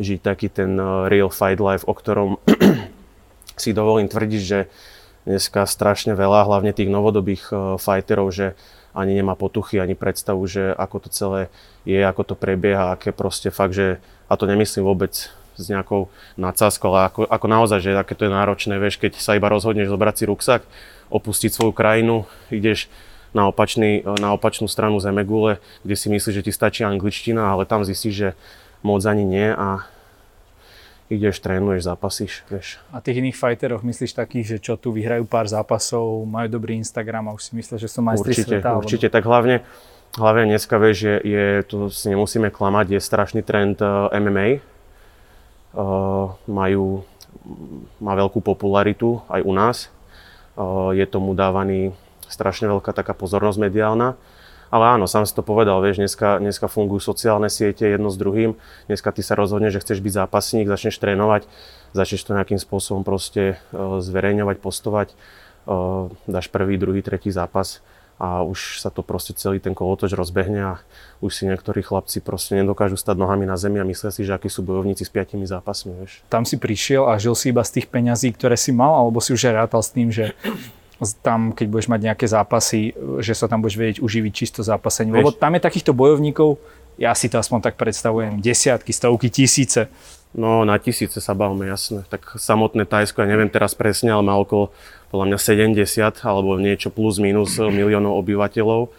žiť 0.00 0.20
taký 0.24 0.48
ten 0.48 0.80
real 1.12 1.28
fight 1.28 1.60
life, 1.60 1.84
o 1.84 1.92
ktorom 1.92 2.40
si 3.62 3.76
dovolím 3.76 4.08
tvrdiť, 4.08 4.42
že 4.42 4.72
dneska 5.28 5.68
strašne 5.68 6.16
veľa, 6.16 6.48
hlavne 6.48 6.72
tých 6.72 6.88
novodobých 6.88 7.52
fighterov, 7.76 8.32
že 8.32 8.56
ani 8.96 9.14
nemá 9.14 9.38
potuchy, 9.38 9.78
ani 9.78 9.94
predstavu, 9.94 10.42
že 10.48 10.74
ako 10.74 10.96
to 11.06 11.08
celé 11.12 11.40
je, 11.86 12.00
ako 12.00 12.32
to 12.32 12.34
prebieha, 12.34 12.96
aké 12.96 13.14
proste 13.14 13.52
fakt, 13.52 13.76
že, 13.76 14.02
a 14.26 14.34
to 14.34 14.48
nemyslím 14.48 14.82
vôbec 14.82 15.30
s 15.30 15.64
nejakou 15.68 16.08
nadsázkou, 16.40 16.88
ale 16.90 17.12
ako, 17.12 17.20
ako 17.28 17.46
naozaj, 17.46 17.78
že 17.84 17.90
aké 17.94 18.16
to 18.16 18.26
je 18.26 18.32
náročné, 18.32 18.80
vieš, 18.80 18.96
keď 18.96 19.20
sa 19.20 19.36
iba 19.36 19.52
rozhodneš 19.52 19.92
zobrať 19.92 20.14
si 20.16 20.24
ruksak, 20.26 20.60
opustiť 21.12 21.50
svoju 21.52 21.72
krajinu, 21.76 22.24
ideš 22.48 22.88
na, 23.32 23.46
opačný, 23.48 24.02
na 24.18 24.34
opačnú 24.34 24.66
stranu 24.66 24.98
Zemegule, 24.98 25.62
kde 25.86 25.96
si 25.96 26.06
myslíš, 26.10 26.34
že 26.40 26.46
ti 26.46 26.52
stačí 26.52 26.82
angličtina, 26.82 27.50
ale 27.50 27.66
tam 27.66 27.86
zistíš, 27.86 28.14
že 28.14 28.28
moc 28.82 29.04
ani 29.06 29.22
nie 29.22 29.48
a 29.52 29.84
ideš, 31.10 31.42
trénuješ, 31.42 31.90
zápasíš, 31.90 32.46
vieš. 32.46 32.78
A 32.94 33.02
tých 33.02 33.18
iných 33.18 33.34
fajteroch 33.34 33.82
myslíš 33.82 34.14
takých, 34.14 34.46
že 34.46 34.58
čo 34.62 34.74
tu 34.78 34.94
vyhrajú 34.94 35.26
pár 35.26 35.50
zápasov, 35.50 36.22
majú 36.22 36.46
dobrý 36.46 36.78
Instagram 36.78 37.30
a 37.30 37.34
už 37.34 37.50
si 37.50 37.52
myslíš, 37.58 37.80
že 37.82 37.90
sú 37.90 38.00
majstri 38.06 38.30
určite, 38.30 38.46
sveta? 38.46 38.78
Určite, 38.78 39.06
tak 39.10 39.26
hlavne, 39.26 39.66
hlavne 40.14 40.54
dneska, 40.54 40.78
vieš, 40.78 40.98
je, 41.02 41.16
je, 41.26 41.46
to 41.66 41.90
si 41.90 42.06
nemusíme 42.14 42.54
klamať, 42.54 42.94
je 42.94 43.00
strašný 43.02 43.42
trend 43.42 43.82
uh, 43.82 44.06
eh, 44.14 44.22
MMA, 44.22 44.48
majú, 46.50 47.06
má 48.02 48.12
veľkú 48.18 48.42
popularitu 48.42 49.22
aj 49.30 49.40
u 49.46 49.52
nás. 49.54 49.76
Je 50.92 51.06
tomu 51.06 51.32
dávaný 51.38 51.94
strašne 52.30 52.70
veľká 52.70 52.94
taká 52.94 53.12
pozornosť 53.12 53.58
mediálna. 53.58 54.14
Ale 54.70 54.86
áno, 54.86 55.10
sám 55.10 55.26
si 55.26 55.34
to 55.34 55.42
povedal, 55.42 55.82
vieš, 55.82 55.98
dneska, 55.98 56.38
dneska 56.38 56.70
fungujú 56.70 57.02
sociálne 57.02 57.50
siete 57.50 57.90
jedno 57.90 58.06
s 58.06 58.14
druhým. 58.14 58.54
Dneska 58.86 59.10
ty 59.10 59.18
sa 59.18 59.34
rozhodneš, 59.34 59.74
že 59.74 59.82
chceš 59.82 59.98
byť 59.98 60.12
zápasník, 60.14 60.70
začneš 60.70 61.02
trénovať, 61.02 61.50
začneš 61.90 62.22
to 62.22 62.38
nejakým 62.38 62.62
spôsobom 62.62 63.02
proste 63.02 63.58
zverejňovať, 63.74 64.56
postovať, 64.62 65.18
dáš 66.30 66.46
prvý, 66.54 66.78
druhý, 66.78 67.02
tretí 67.02 67.34
zápas 67.34 67.82
a 68.20 68.44
už 68.44 68.84
sa 68.84 68.92
to 68.92 69.00
proste 69.00 69.32
celý 69.34 69.58
ten 69.58 69.72
kolotoč 69.72 70.12
rozbehne 70.12 70.60
a 70.60 70.72
už 71.24 71.32
si 71.34 71.48
niektorí 71.48 71.80
chlapci 71.80 72.20
proste 72.20 72.52
nedokážu 72.52 73.00
stať 73.00 73.16
nohami 73.16 73.48
na 73.48 73.56
zemi 73.56 73.80
a 73.80 73.84
myslia 73.88 74.12
si, 74.12 74.28
že 74.28 74.36
akí 74.36 74.52
sú 74.52 74.60
bojovníci 74.60 75.02
s 75.02 75.10
piatimi 75.10 75.48
zápasmi, 75.48 75.98
vieš. 75.98 76.20
Tam 76.28 76.44
si 76.44 76.60
prišiel 76.60 77.08
a 77.08 77.16
žil 77.16 77.32
si 77.32 77.48
iba 77.48 77.64
z 77.64 77.80
tých 77.80 77.88
peňazí, 77.88 78.30
ktoré 78.36 78.60
si 78.60 78.76
mal, 78.76 78.92
alebo 78.92 79.24
si 79.24 79.32
už 79.32 79.50
rátal 79.50 79.80
s 79.80 79.90
tým, 79.90 80.12
že 80.12 80.36
tam, 81.24 81.56
keď 81.56 81.66
budeš 81.72 81.88
mať 81.88 82.00
nejaké 82.12 82.26
zápasy, 82.28 82.92
že 83.24 83.32
sa 83.32 83.48
tam 83.48 83.64
budeš 83.64 83.80
vedieť 83.80 83.98
uživiť 84.04 84.32
čisto 84.32 84.60
zápasením. 84.60 85.20
Lebo 85.20 85.32
tam 85.32 85.56
je 85.56 85.64
takýchto 85.64 85.96
bojovníkov, 85.96 86.60
ja 87.00 87.16
si 87.16 87.32
to 87.32 87.40
aspoň 87.40 87.64
tak 87.64 87.80
predstavujem, 87.80 88.44
desiatky, 88.44 88.92
stovky, 88.92 89.32
tisíce. 89.32 89.88
No 90.36 90.62
na 90.68 90.76
tisíce 90.76 91.18
sa 91.18 91.32
bavme, 91.32 91.64
jasné. 91.66 92.04
Tak 92.12 92.36
samotné 92.36 92.84
Tajsko, 92.84 93.24
ja 93.24 93.28
neviem 93.32 93.50
teraz 93.50 93.72
presne, 93.72 94.12
ale 94.12 94.22
má 94.22 94.36
okolo 94.36 94.70
podľa 95.08 95.34
mňa 95.34 95.38
70 95.74 96.22
alebo 96.22 96.60
niečo 96.60 96.92
plus 96.92 97.18
minus 97.18 97.56
miliónov 97.58 98.20
obyvateľov. 98.20 98.92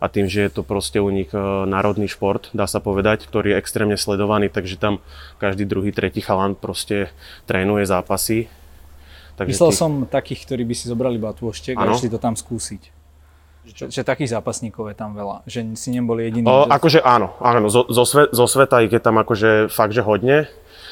A 0.00 0.08
tým, 0.08 0.32
že 0.32 0.48
je 0.48 0.50
to 0.56 0.62
proste 0.64 0.96
u 0.96 1.12
nich 1.12 1.28
e, 1.28 1.36
národný 1.68 2.08
šport, 2.08 2.48
dá 2.56 2.64
sa 2.64 2.80
povedať, 2.80 3.28
ktorý 3.28 3.52
je 3.52 3.60
extrémne 3.60 4.00
sledovaný, 4.00 4.48
takže 4.48 4.80
tam 4.80 5.04
každý 5.36 5.68
druhý, 5.68 5.92
tretí 5.92 6.24
chalan 6.24 6.56
proste 6.56 7.12
trénuje 7.44 7.84
zápasy. 7.84 8.48
Takže 9.40 9.56
Myslel 9.56 9.72
ty... 9.72 9.76
som 9.80 9.90
takých, 10.04 10.40
ktorí 10.44 10.62
by 10.68 10.74
si 10.76 10.84
zobrali 10.84 11.16
batôštek 11.16 11.72
a 11.80 11.88
išli 11.96 12.12
to 12.12 12.20
tam 12.20 12.36
skúsiť. 12.36 12.92
Že, 13.60 13.88
že 13.88 14.00
takých 14.04 14.36
zápasníkov 14.36 14.92
je 14.92 14.96
tam 14.96 15.16
veľa, 15.16 15.48
že 15.48 15.64
si 15.80 15.88
neboli 15.96 16.28
jediní. 16.28 16.44
O, 16.44 16.68
akože 16.68 17.00
áno, 17.00 17.32
áno 17.40 17.72
zo, 17.72 17.88
zo, 17.88 18.04
sve, 18.04 18.28
zo 18.28 18.44
sveta 18.44 18.84
ich 18.84 18.92
je 18.92 19.00
tam 19.00 19.16
akože 19.16 19.72
fakt, 19.72 19.96
že 19.96 20.04
hodne 20.04 20.44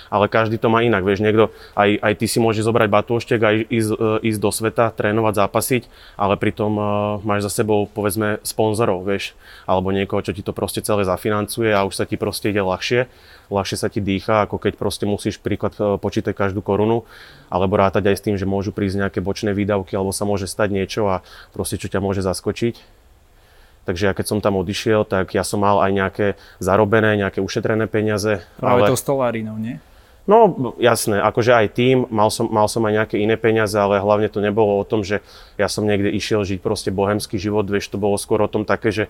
ale 0.08 0.28
každý 0.28 0.56
to 0.60 0.68
má 0.72 0.84
inak. 0.84 1.04
Vieš, 1.04 1.24
niekto, 1.24 1.54
aj, 1.76 2.00
aj 2.00 2.12
ty 2.18 2.26
si 2.26 2.38
môže 2.40 2.64
zobrať 2.64 2.88
batúštek 2.88 3.40
a 3.44 3.50
ísť, 3.54 3.90
e, 3.94 4.28
ísť 4.28 4.40
do 4.40 4.50
sveta, 4.50 4.90
trénovať, 4.92 5.34
zápasiť, 5.44 5.82
ale 6.18 6.34
pritom 6.40 6.72
uh, 6.74 6.86
máš 7.22 7.48
za 7.48 7.62
sebou, 7.62 7.86
povedzme, 7.86 8.40
sponzorov, 8.42 9.04
vieš, 9.04 9.36
alebo 9.68 9.92
niekoho, 9.94 10.24
čo 10.24 10.34
ti 10.34 10.42
to 10.42 10.56
proste 10.56 10.82
celé 10.82 11.04
zafinancuje 11.04 11.70
a 11.70 11.84
už 11.84 11.94
sa 11.94 12.04
ti 12.08 12.16
proste 12.18 12.50
ide 12.50 12.64
ľahšie, 12.64 13.06
ľahšie 13.52 13.76
sa 13.76 13.88
ti 13.88 14.00
dýcha, 14.00 14.48
ako 14.48 14.60
keď 14.60 14.76
proste 14.76 15.04
musíš 15.08 15.40
príklad 15.40 15.76
e, 15.78 15.96
počítať 16.00 16.32
každú 16.32 16.60
korunu, 16.60 17.04
alebo 17.48 17.76
rátať 17.80 18.12
aj 18.12 18.16
s 18.16 18.24
tým, 18.24 18.36
že 18.36 18.48
môžu 18.48 18.72
prísť 18.72 19.08
nejaké 19.08 19.18
bočné 19.24 19.56
výdavky, 19.56 19.96
alebo 19.96 20.12
sa 20.12 20.28
môže 20.28 20.48
stať 20.48 20.68
niečo 20.72 21.08
a 21.08 21.24
proste 21.52 21.80
čo 21.80 21.88
ťa 21.88 22.00
môže 22.00 22.20
zaskočiť. 22.24 22.98
Takže 23.88 24.04
ja 24.04 24.12
keď 24.12 24.26
som 24.28 24.38
tam 24.44 24.60
odišiel, 24.60 25.08
tak 25.08 25.32
ja 25.32 25.40
som 25.40 25.64
mal 25.64 25.80
aj 25.80 25.92
nejaké 25.96 26.26
zarobené, 26.60 27.16
nejaké 27.16 27.40
ušetrené 27.40 27.88
peniaze. 27.88 28.44
Práve 28.60 28.84
ale... 28.84 28.92
to 28.92 29.00
stolárinou, 29.00 29.56
nie? 29.56 29.80
No 30.28 30.52
jasné, 30.76 31.24
akože 31.24 31.56
aj 31.56 31.66
tým, 31.72 32.04
mal 32.12 32.28
som, 32.28 32.52
mal 32.52 32.68
som 32.68 32.84
aj 32.84 32.92
nejaké 33.00 33.16
iné 33.16 33.40
peniaze, 33.40 33.72
ale 33.72 33.96
hlavne 33.96 34.28
to 34.28 34.44
nebolo 34.44 34.76
o 34.76 34.84
tom, 34.84 35.00
že 35.00 35.24
ja 35.56 35.72
som 35.72 35.88
niekde 35.88 36.12
išiel 36.12 36.44
žiť 36.44 36.60
proste 36.60 36.92
bohemský 36.92 37.40
život, 37.40 37.64
vieš, 37.64 37.88
to 37.88 37.96
bolo 37.96 38.20
skôr 38.20 38.44
o 38.44 38.52
tom 38.52 38.68
také, 38.68 38.92
že 38.92 39.04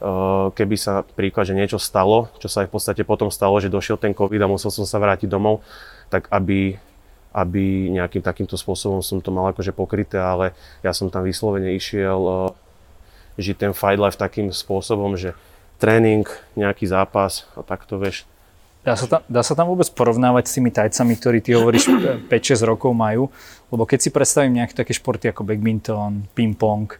uh, 0.00 0.48
keby 0.56 0.80
sa 0.80 1.04
príklad, 1.04 1.44
že 1.44 1.52
niečo 1.52 1.76
stalo, 1.76 2.32
čo 2.40 2.48
sa 2.48 2.64
aj 2.64 2.72
v 2.72 2.74
podstate 2.80 3.02
potom 3.04 3.28
stalo, 3.28 3.60
že 3.60 3.68
došiel 3.68 4.00
ten 4.00 4.16
COVID 4.16 4.40
a 4.40 4.48
musel 4.48 4.72
som 4.72 4.88
sa 4.88 4.96
vrátiť 4.96 5.28
domov, 5.28 5.60
tak 6.08 6.32
aby, 6.32 6.80
aby 7.36 7.92
nejakým 7.92 8.24
takýmto 8.24 8.56
spôsobom 8.56 9.04
som 9.04 9.20
to 9.20 9.28
mal 9.28 9.52
akože 9.52 9.76
pokryté, 9.76 10.16
ale 10.16 10.56
ja 10.80 10.96
som 10.96 11.12
tam 11.12 11.28
vyslovene 11.28 11.76
išiel 11.76 12.48
uh, 12.48 12.48
žiť 13.36 13.56
ten 13.60 13.72
fight 13.76 14.00
life 14.00 14.16
takým 14.16 14.48
spôsobom, 14.48 15.20
že 15.20 15.36
tréning, 15.76 16.24
nejaký 16.56 16.88
zápas 16.88 17.44
a 17.52 17.60
takto, 17.60 18.00
vieš, 18.00 18.24
Dá 18.82 18.98
sa, 18.98 19.06
tam, 19.06 19.22
dá 19.30 19.46
sa 19.46 19.54
tam 19.54 19.70
vôbec 19.70 19.86
porovnávať 19.94 20.50
s 20.50 20.54
tými 20.58 20.74
tajcami, 20.74 21.14
ktorí 21.14 21.38
ty 21.38 21.54
hovoríš 21.54 21.86
5-6 22.30 22.66
rokov 22.66 22.90
majú? 22.90 23.30
Lebo 23.70 23.86
keď 23.86 23.98
si 24.02 24.10
predstavím 24.10 24.58
nejaké 24.58 24.74
také 24.74 24.90
športy 24.90 25.30
ako 25.30 25.46
badminton, 25.46 26.26
ping-pong, 26.34 26.90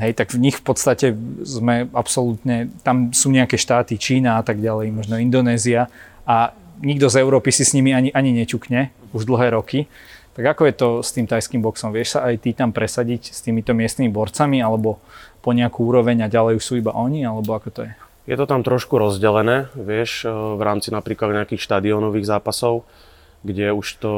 hej, 0.00 0.16
tak 0.16 0.32
v 0.32 0.40
nich 0.48 0.56
v 0.56 0.64
podstate 0.64 1.12
sme 1.44 1.92
absolútne, 1.92 2.72
tam 2.80 3.12
sú 3.12 3.28
nejaké 3.28 3.60
štáty, 3.60 4.00
Čína 4.00 4.40
a 4.40 4.42
tak 4.42 4.64
ďalej, 4.64 4.96
možno 4.96 5.20
Indonézia 5.20 5.92
a 6.24 6.56
nikto 6.80 7.12
z 7.12 7.20
Európy 7.20 7.52
si 7.52 7.68
s 7.68 7.76
nimi 7.76 7.92
ani, 7.92 8.08
ani 8.16 8.32
neťukne 8.32 9.12
už 9.12 9.28
dlhé 9.28 9.52
roky. 9.52 9.84
Tak 10.34 10.56
ako 10.56 10.62
je 10.66 10.74
to 10.74 10.88
s 11.04 11.14
tým 11.14 11.28
tajským 11.30 11.62
boxom? 11.62 11.94
Vieš 11.94 12.18
sa 12.18 12.26
aj 12.26 12.42
ty 12.42 12.50
tam 12.56 12.74
presadiť 12.74 13.30
s 13.30 13.38
týmito 13.44 13.70
miestnymi 13.70 14.10
borcami 14.10 14.58
alebo 14.58 14.98
po 15.44 15.54
nejakú 15.54 15.84
úroveň 15.84 16.26
a 16.26 16.32
ďalej 16.32 16.58
už 16.58 16.64
sú 16.64 16.74
iba 16.80 16.90
oni, 16.96 17.22
alebo 17.22 17.54
ako 17.54 17.68
to 17.70 17.80
je? 17.86 17.92
Je 18.24 18.40
to 18.40 18.48
tam 18.48 18.64
trošku 18.64 18.96
rozdelené, 18.96 19.68
vieš, 19.76 20.24
e, 20.24 20.32
v 20.32 20.62
rámci 20.64 20.88
napríklad 20.88 21.36
nejakých 21.44 21.60
štadionových 21.60 22.24
zápasov, 22.24 22.88
kde 23.44 23.76
už 23.76 24.00
to 24.00 24.14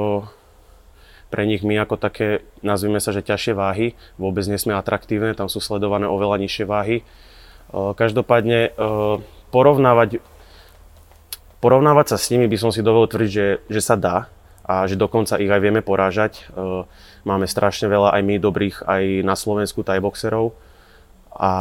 pre 1.27 1.43
nich 1.43 1.67
my 1.67 1.75
ako 1.83 1.99
také, 1.99 2.47
nazvime 2.63 3.03
sa, 3.03 3.11
že 3.11 3.27
ťažšie 3.27 3.59
váhy, 3.59 3.99
vôbec 4.15 4.47
nie 4.47 4.55
atraktívne, 4.71 5.35
tam 5.35 5.51
sú 5.51 5.59
sledované 5.59 6.07
oveľa 6.07 6.39
nižšie 6.39 6.65
váhy. 6.71 7.03
E, 7.03 7.05
každopádne 7.75 8.71
e, 8.71 8.81
porovnávať, 9.51 10.23
porovnávať 11.59 12.15
sa 12.15 12.17
s 12.23 12.31
nimi 12.31 12.47
by 12.47 12.63
som 12.63 12.71
si 12.71 12.87
dovolil 12.87 13.11
tvrdiť, 13.11 13.33
že, 13.35 13.49
že 13.67 13.81
sa 13.83 13.99
dá 13.99 14.31
a 14.63 14.87
že 14.87 14.95
dokonca 14.95 15.39
ich 15.39 15.51
aj 15.51 15.63
vieme 15.63 15.79
porážať. 15.79 16.43
Máme 17.23 17.47
strašne 17.47 17.87
veľa 17.87 18.19
aj 18.19 18.23
my 18.27 18.35
dobrých 18.43 18.83
aj 18.83 19.23
na 19.23 19.39
Slovensku 19.39 19.87
tajboxerov 19.87 20.59
a 21.31 21.53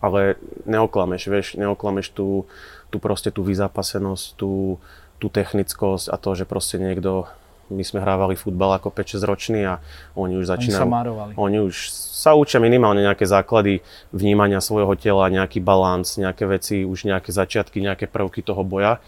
ale 0.00 0.36
neoklameš, 0.68 1.22
vieš, 1.28 1.46
neoklameš 1.56 2.12
tú, 2.12 2.44
tú 2.92 2.96
proste 3.00 3.32
tú 3.32 3.42
vyzápasenosť, 3.42 4.36
tú, 4.36 4.76
tú 5.16 5.26
technickosť 5.32 6.12
a 6.12 6.16
to, 6.20 6.30
že 6.36 6.44
proste 6.44 6.76
niekto, 6.76 7.26
my 7.66 7.82
sme 7.82 7.98
hrávali 7.98 8.38
futbal 8.38 8.78
ako 8.78 8.94
5-6 8.94 9.26
ročný 9.26 9.60
a 9.66 9.82
oni 10.14 10.38
už 10.38 10.46
začínajú... 10.46 10.86
Oni 10.86 10.86
sa 10.86 10.96
márovali. 11.02 11.32
Oni 11.34 11.58
už 11.66 11.90
sa 11.90 12.38
učia 12.38 12.62
minimálne 12.62 13.02
nejaké 13.02 13.26
základy 13.26 13.82
vnímania 14.14 14.62
svojho 14.62 14.94
tela, 14.94 15.26
nejaký 15.26 15.58
balans, 15.58 16.14
nejaké 16.14 16.46
veci, 16.46 16.86
už 16.86 17.10
nejaké 17.10 17.34
začiatky, 17.34 17.82
nejaké 17.82 18.06
prvky 18.06 18.46
toho 18.46 18.62
boja. 18.62 19.02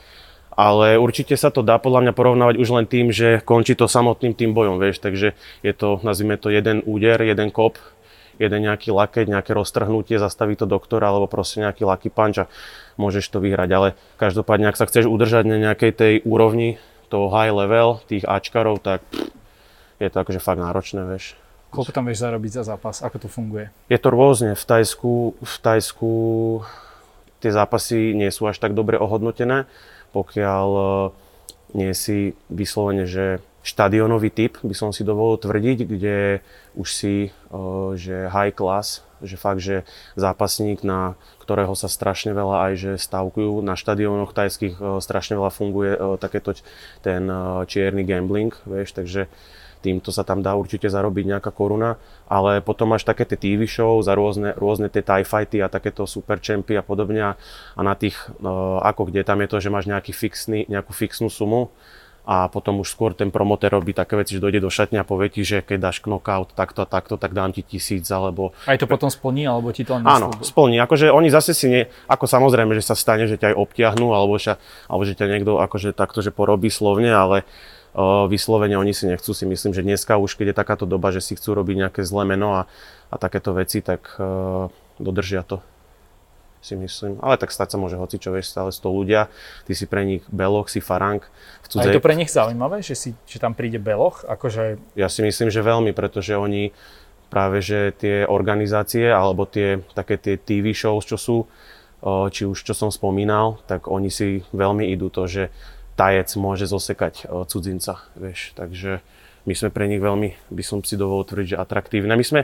Ale 0.59 0.99
určite 0.99 1.39
sa 1.39 1.55
to 1.55 1.63
dá 1.63 1.79
podľa 1.79 2.11
mňa 2.11 2.13
porovnávať 2.19 2.59
už 2.59 2.69
len 2.75 2.87
tým, 2.91 3.15
že 3.15 3.39
končí 3.47 3.79
to 3.79 3.87
samotným 3.87 4.35
tým 4.35 4.59
bojom, 4.59 4.83
vieš, 4.83 4.99
takže 4.99 5.39
je 5.63 5.73
to, 5.73 6.03
nazvime 6.03 6.35
to 6.35 6.51
jeden 6.51 6.83
úder, 6.83 7.23
jeden 7.23 7.55
kop, 7.55 7.79
jeden 8.39 8.61
nejaký 8.65 8.95
lakeť, 8.95 9.27
nejaké 9.27 9.53
roztrhnutie, 9.53 10.23
zastaví 10.23 10.55
to 10.55 10.65
doktor 10.65 11.03
alebo 11.03 11.27
proste 11.27 11.63
nejaký 11.63 11.83
lucky 11.85 12.09
punch 12.09 12.47
a 12.47 12.51
môžeš 12.97 13.29
to 13.35 13.43
vyhrať. 13.43 13.71
Ale 13.75 13.89
každopádne, 14.17 14.71
ak 14.71 14.79
sa 14.79 14.87
chceš 14.87 15.11
udržať 15.11 15.45
na 15.45 15.59
nejakej 15.59 15.93
tej 15.93 16.15
úrovni, 16.23 16.79
toho 17.09 17.33
high 17.33 17.53
level, 17.53 18.05
tých 18.05 18.29
Ačkarov, 18.29 18.85
tak 18.85 19.01
pff, 19.09 19.33
je 19.99 20.09
to 20.13 20.17
akože 20.21 20.39
fakt 20.39 20.61
náročné, 20.61 21.03
vieš. 21.09 21.35
Koľko 21.69 21.93
tam 21.93 22.09
vieš 22.09 22.25
zarobiť 22.25 22.53
za 22.61 22.63
zápas? 22.65 23.05
Ako 23.05 23.17
to 23.21 23.29
funguje? 23.29 23.69
Je 23.93 23.99
to 24.01 24.09
rôzne. 24.09 24.57
V 24.57 24.65
Tajsku, 24.65 25.37
v 25.37 25.55
Tajsku 25.61 26.11
tie 27.45 27.51
zápasy 27.53 28.17
nie 28.17 28.33
sú 28.33 28.49
až 28.49 28.57
tak 28.57 28.73
dobre 28.73 28.97
ohodnotené, 28.97 29.69
pokiaľ 30.17 30.69
eh, 30.69 30.87
nie 31.77 31.93
si 31.93 32.33
vyslovene, 32.49 33.05
že 33.05 33.45
štadionový 33.63 34.31
typ, 34.33 34.57
by 34.65 34.73
som 34.73 34.95
si 34.95 35.05
dovolil 35.05 35.37
tvrdiť, 35.43 35.79
kde 35.85 36.41
už 36.79 36.89
si, 36.89 37.35
že 37.99 38.31
high 38.31 38.55
class, 38.55 39.03
že 39.19 39.35
fakt, 39.35 39.59
že 39.59 39.83
zápasník, 40.15 40.87
na 40.87 41.19
ktorého 41.43 41.75
sa 41.75 41.91
strašne 41.91 42.33
veľa 42.33 42.71
aj 42.71 42.73
že 42.79 42.93
stavkujú 43.03 43.61
na 43.67 43.75
štadiónoch 43.75 44.31
tajských, 44.31 44.79
strašne 45.03 45.37
veľa 45.37 45.53
funguje 45.53 45.93
takéto 46.23 46.55
ten 47.03 47.27
čierny 47.67 48.07
gambling, 48.07 48.55
vieš, 48.63 48.95
takže 48.95 49.27
týmto 49.79 50.11
sa 50.11 50.27
tam 50.27 50.43
dá 50.43 50.59
určite 50.59 50.91
zarobiť 50.91 51.39
nejaká 51.39 51.55
koruna, 51.55 52.03
ale 52.27 52.59
potom 52.59 52.91
máš 52.91 53.07
také 53.07 53.23
tie 53.23 53.39
TV 53.39 53.67
show 53.67 53.99
za 54.03 54.15
rôzne, 54.15 54.55
rôzne 54.59 54.91
tie 54.91 55.07
tie 55.07 55.23
fighty 55.23 55.63
a 55.63 55.71
takéto 55.71 56.03
super 56.07 56.43
champy 56.43 56.75
a 56.75 56.83
podobne 56.83 57.35
a 57.35 57.81
na 57.83 57.95
tých, 57.95 58.19
ako 58.83 59.11
kde, 59.11 59.23
tam 59.23 59.39
je 59.43 59.49
to, 59.51 59.59
že 59.63 59.71
máš 59.71 59.87
nejaký 59.87 60.11
fixný, 60.11 60.67
nejakú 60.67 60.91
fixnú 60.91 61.31
sumu 61.31 61.71
a 62.29 62.45
potom 62.53 62.85
už 62.85 62.93
skôr 62.93 63.17
ten 63.17 63.33
promotér 63.33 63.73
robí 63.73 63.97
také 63.97 64.13
veci, 64.13 64.37
že 64.37 64.45
dojde 64.45 64.61
do 64.61 64.69
šatňa 64.69 65.01
a 65.01 65.09
povie 65.09 65.33
ti, 65.33 65.41
že 65.49 65.65
keď 65.65 65.89
dáš 65.89 66.05
knockout 66.05 66.53
takto 66.53 66.85
a 66.85 66.87
takto, 66.87 67.17
tak 67.17 67.33
dám 67.33 67.57
ti 67.57 67.65
tisíc 67.65 68.05
alebo... 68.13 68.53
Aj 68.69 68.77
to 68.77 68.85
potom 68.85 69.09
splní, 69.09 69.49
alebo 69.49 69.73
ti 69.73 69.81
to 69.81 69.97
len 69.97 70.05
Áno, 70.05 70.29
splní. 70.45 70.77
Akože 70.77 71.09
oni 71.09 71.33
zase 71.33 71.57
si 71.57 71.73
nie, 71.73 71.83
ako 72.05 72.29
samozrejme, 72.29 72.77
že 72.77 72.85
sa 72.85 72.93
stane, 72.93 73.25
že 73.25 73.41
ťa 73.41 73.57
aj 73.57 73.57
obtiahnú, 73.57 74.13
alebo, 74.13 74.37
že, 74.37 74.61
alebo 74.93 75.09
že 75.09 75.17
ťa 75.17 75.25
niekto 75.25 75.57
akože 75.57 75.97
takto, 75.97 76.21
že 76.21 76.29
porobí 76.29 76.69
slovne, 76.69 77.09
ale 77.09 77.49
uh, 77.97 78.29
vyslovene 78.29 78.77
oni 78.77 78.93
si 78.93 79.09
nechcú. 79.09 79.33
Si 79.33 79.49
myslím, 79.49 79.73
že 79.73 79.81
dneska 79.81 80.21
už 80.21 80.37
keď 80.37 80.53
je 80.53 80.57
takáto 80.61 80.85
doba, 80.85 81.09
že 81.17 81.25
si 81.25 81.33
chcú 81.33 81.57
robiť 81.57 81.89
nejaké 81.89 82.05
zlé 82.05 82.29
meno 82.29 82.61
a, 82.61 82.63
a 83.09 83.17
takéto 83.17 83.57
veci, 83.57 83.81
tak 83.81 84.05
uh, 84.21 84.69
dodržia 85.01 85.49
to 85.49 85.65
si 86.61 86.75
myslím. 86.75 87.23
Ale 87.23 87.39
tak 87.39 87.55
stať 87.55 87.75
sa 87.75 87.79
môže 87.79 87.97
hoci 87.99 88.19
čo, 88.19 88.35
vieš, 88.35 88.51
stále 88.51 88.75
100 88.75 88.85
ľudia, 88.85 89.31
ty 89.65 89.73
si 89.75 89.87
pre 89.87 90.03
nich 90.03 90.27
beloch, 90.29 90.67
si 90.71 90.83
farang. 90.83 91.23
V 91.63 91.67
cudzej... 91.71 91.91
A 91.91 91.93
je 91.93 91.99
to 91.99 92.05
pre 92.05 92.19
nich 92.19 92.31
zaujímavé, 92.31 92.83
že, 92.83 92.95
si, 92.99 93.11
že 93.27 93.39
tam 93.39 93.55
príde 93.55 93.79
beloch? 93.79 94.27
Akože... 94.27 94.79
Ja 94.99 95.07
si 95.07 95.23
myslím, 95.23 95.49
že 95.49 95.63
veľmi, 95.63 95.95
pretože 95.95 96.35
oni 96.35 96.75
práve, 97.29 97.61
že 97.61 97.93
tie 97.93 98.25
organizácie 98.25 99.13
alebo 99.13 99.45
tie 99.45 99.85
také 99.93 100.17
tie 100.17 100.41
TV 100.41 100.73
shows, 100.73 101.05
čo 101.05 101.21
sú, 101.21 101.37
či 102.33 102.43
už 102.49 102.65
čo 102.65 102.73
som 102.73 102.89
spomínal, 102.89 103.61
tak 103.69 103.87
oni 103.87 104.09
si 104.09 104.41
veľmi 104.57 104.89
idú 104.89 105.13
to, 105.13 105.29
že 105.29 105.53
tajec 105.99 106.31
môže 106.41 106.65
zosekať 106.71 107.29
cudzinca, 107.51 108.07
vieš, 108.17 108.57
takže 108.57 109.05
my 109.47 109.55
sme 109.55 109.69
pre 109.71 109.87
nich 109.87 110.03
veľmi, 110.03 110.51
by 110.51 110.63
som 110.65 110.83
si 110.83 110.99
dovolil 110.99 111.25
tvrdiť, 111.25 111.49
že 111.55 111.61
atraktívne. 111.61 112.13
My 112.15 112.27
sme, 112.27 112.41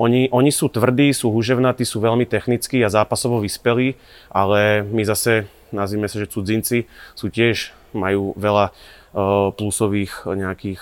oni, 0.00 0.32
oni 0.32 0.50
sú 0.50 0.72
tvrdí, 0.72 1.12
sú 1.12 1.30
huževnatí, 1.30 1.84
sú 1.84 2.00
veľmi 2.00 2.24
technickí 2.24 2.80
a 2.82 2.92
zápasovo 2.92 3.42
vyspelí, 3.42 3.94
ale 4.32 4.82
my 4.86 5.02
zase, 5.04 5.46
nazvime 5.70 6.08
sa, 6.08 6.18
že 6.18 6.30
cudzinci, 6.30 6.88
sú 7.14 7.28
tiež, 7.28 7.76
majú 7.92 8.34
veľa 8.36 8.72
uh, 8.72 9.52
plusových 9.54 10.26
nejakých 10.28 10.80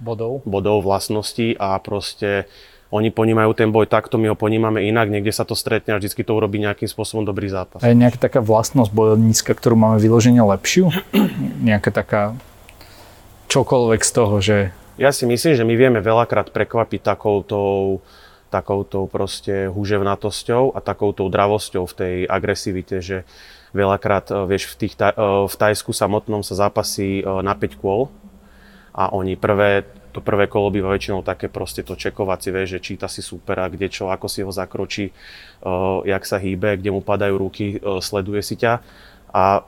bodov. 0.00 0.42
bodov, 0.48 0.82
vlastností 0.82 1.54
a 1.56 1.76
proste 1.78 2.48
oni 2.90 3.14
ponímajú 3.14 3.54
ten 3.54 3.70
boj 3.70 3.86
takto, 3.86 4.18
my 4.18 4.34
ho 4.34 4.36
ponímame 4.36 4.82
inak, 4.82 5.06
niekde 5.06 5.30
sa 5.30 5.46
to 5.46 5.54
stretne 5.54 5.94
a 5.94 5.98
vždycky 6.02 6.26
to 6.26 6.34
urobí 6.34 6.58
nejakým 6.58 6.90
spôsobom 6.90 7.22
dobrý 7.22 7.46
zápas. 7.46 7.86
A 7.86 7.94
je 7.94 7.94
nejaká 7.94 8.18
taká 8.18 8.42
vlastnosť 8.42 8.90
bojovnícka, 8.90 9.54
ktorú 9.54 9.78
máme 9.78 10.02
vyloženie 10.02 10.42
lepšiu? 10.42 10.90
nejaká 11.70 11.94
taká 11.94 12.34
čokoľvek 13.50 14.00
z 14.06 14.12
toho, 14.14 14.36
že... 14.38 14.56
Ja 14.94 15.10
si 15.10 15.26
myslím, 15.26 15.58
že 15.58 15.66
my 15.66 15.74
vieme 15.74 15.98
veľakrát 15.98 16.54
prekvapiť 16.54 17.02
takoutou, 17.02 17.98
takoutou 18.52 19.10
proste 19.10 19.66
huževnatosťou 19.66 20.76
a 20.76 20.78
takoutou 20.78 21.26
dravosťou 21.26 21.84
v 21.90 21.94
tej 21.96 22.14
agresivite, 22.30 23.02
že 23.02 23.26
veľakrát, 23.74 24.30
e, 24.30 24.34
vieš, 24.46 24.76
v, 24.76 24.86
tých, 24.86 24.94
e, 25.00 25.10
v 25.50 25.54
Tajsku 25.54 25.90
samotnom 25.90 26.46
sa 26.46 26.68
zápasí 26.68 27.22
e, 27.22 27.24
na 27.26 27.56
5 27.58 27.80
kôl 27.80 28.12
a 28.94 29.10
oni 29.10 29.34
prvé, 29.34 29.88
to 30.10 30.20
prvé 30.20 30.50
kolo 30.50 30.70
býva 30.70 30.90
väčšinou 30.94 31.22
také 31.22 31.46
proste 31.46 31.86
to 31.86 31.94
čekovacie, 31.94 32.50
vieš, 32.50 32.78
že 32.78 32.84
číta 32.92 33.06
si 33.06 33.22
supera, 33.22 33.70
kde 33.70 33.86
čo, 33.86 34.10
ako 34.10 34.26
si 34.26 34.42
ho 34.42 34.50
zakročí, 34.50 35.14
jak 36.02 36.26
sa 36.26 36.42
hýbe, 36.42 36.74
kde 36.82 36.90
mu 36.90 36.98
padajú 36.98 37.38
ruky, 37.38 37.78
sleduje 38.02 38.42
si 38.42 38.58
ťa. 38.58 38.82
A 39.30 39.62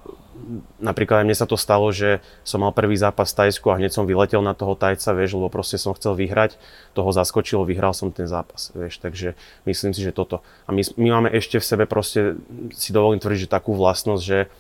napríklad 0.82 1.22
aj 1.22 1.26
mne 1.26 1.36
sa 1.38 1.46
to 1.48 1.56
stalo, 1.56 1.88
že 1.90 2.20
som 2.42 2.62
mal 2.62 2.74
prvý 2.74 2.98
zápas 2.98 3.30
v 3.32 3.46
Tajsku 3.46 3.66
a 3.70 3.78
hneď 3.78 3.94
som 3.94 4.04
vyletel 4.04 4.42
na 4.44 4.52
toho 4.52 4.76
Tajca, 4.76 5.14
vieš, 5.14 5.38
lebo 5.38 5.48
proste 5.48 5.80
som 5.80 5.96
chcel 5.96 6.18
vyhrať, 6.18 6.60
toho 6.92 7.10
zaskočilo, 7.10 7.66
vyhral 7.66 7.96
som 7.96 8.12
ten 8.12 8.26
zápas, 8.28 8.70
vieš, 8.76 9.00
takže 9.00 9.34
myslím 9.64 9.92
si, 9.94 10.00
že 10.02 10.12
toto. 10.12 10.44
A 10.66 10.74
my, 10.74 10.82
my 10.98 11.08
máme 11.20 11.28
ešte 11.32 11.58
v 11.58 11.64
sebe 11.64 11.84
proste, 11.86 12.36
si 12.74 12.90
dovolím 12.90 13.22
tvrdiť, 13.22 13.46
že 13.46 13.50
takú 13.50 13.72
vlastnosť, 13.74 14.22
že 14.22 14.50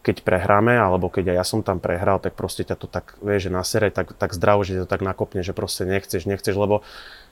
keď 0.00 0.24
prehráme, 0.24 0.80
alebo 0.80 1.12
keď 1.12 1.36
aj 1.36 1.36
ja 1.36 1.44
som 1.44 1.60
tam 1.60 1.76
prehral, 1.76 2.16
tak 2.24 2.32
proste 2.32 2.64
ťa 2.64 2.76
to 2.80 2.88
tak, 2.88 3.20
vieš, 3.20 3.48
že 3.48 3.50
na 3.52 3.60
sere, 3.60 3.92
tak, 3.92 4.16
tak 4.16 4.32
zdravo, 4.32 4.64
že 4.64 4.84
to 4.84 4.88
tak 4.88 5.04
nakopne, 5.04 5.44
že 5.44 5.52
proste 5.52 5.84
nechceš, 5.84 6.24
nechceš, 6.24 6.56
lebo 6.56 6.80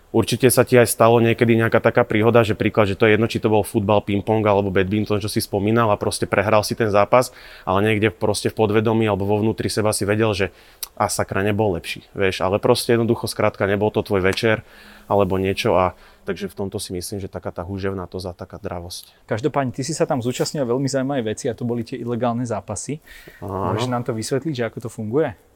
Určite 0.09 0.49
sa 0.49 0.65
ti 0.65 0.81
aj 0.81 0.89
stalo 0.89 1.21
niekedy 1.21 1.53
nejaká 1.53 1.85
taká 1.85 2.01
príhoda, 2.01 2.41
že 2.41 2.57
príklad, 2.57 2.89
že 2.89 2.97
to 2.97 3.05
je 3.05 3.21
jedno, 3.21 3.29
či 3.29 3.45
to 3.45 3.53
bol 3.53 3.61
futbal, 3.61 4.01
ping-pong 4.01 4.41
alebo 4.41 4.73
badminton, 4.73 5.21
čo 5.21 5.29
si 5.29 5.45
spomínal 5.45 5.93
a 5.93 6.01
proste 6.01 6.25
prehral 6.25 6.65
si 6.65 6.73
ten 6.73 6.89
zápas, 6.89 7.29
ale 7.69 7.85
niekde 7.85 8.09
proste 8.09 8.49
v 8.49 8.57
podvedomí 8.57 9.05
alebo 9.05 9.29
vo 9.29 9.37
vnútri 9.45 9.69
seba 9.69 9.93
si 9.93 10.09
vedel, 10.09 10.33
že 10.33 10.49
a 10.97 11.13
sakra 11.13 11.45
nebol 11.45 11.77
lepší, 11.77 12.09
vieš, 12.17 12.41
ale 12.41 12.57
proste 12.57 12.97
jednoducho 12.97 13.29
skrátka 13.29 13.69
nebol 13.69 13.93
to 13.93 14.01
tvoj 14.01 14.25
večer 14.25 14.65
alebo 15.13 15.37
niečo 15.37 15.77
a 15.77 15.93
takže 16.25 16.49
v 16.49 16.57
tomto 16.57 16.81
si 16.81 16.97
myslím, 16.97 17.21
že 17.21 17.29
taká 17.29 17.53
tá 17.53 17.61
húževná 17.65 18.09
to 18.09 18.17
za 18.17 18.33
taká 18.33 18.57
dravosť. 18.57 19.29
Každopádne, 19.29 19.77
ty 19.77 19.85
si 19.85 19.93
sa 19.93 20.09
tam 20.09 20.25
zúčastnil 20.25 20.65
veľmi 20.65 20.89
zaujímavé 20.89 21.37
veci 21.37 21.49
a 21.49 21.57
to 21.57 21.69
boli 21.69 21.85
tie 21.85 22.01
ilegálne 22.01 22.49
zápasy. 22.49 23.01
Môžeš 23.45 23.89
nám 23.93 24.09
to 24.09 24.17
vysvetliť, 24.17 24.55
že 24.57 24.67
ako 24.73 24.79
to 24.85 24.91
funguje? 24.93 25.48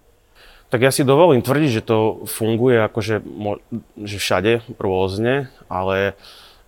Tak 0.73 0.81
ja 0.81 0.89
si 0.89 1.05
dovolím 1.05 1.45
tvrdiť, 1.45 1.71
že 1.71 1.83
to 1.85 2.25
funguje 2.25 2.81
akože 2.81 3.21
že 4.09 4.17
všade 4.17 4.65
rôzne, 4.81 5.53
ale 5.69 6.17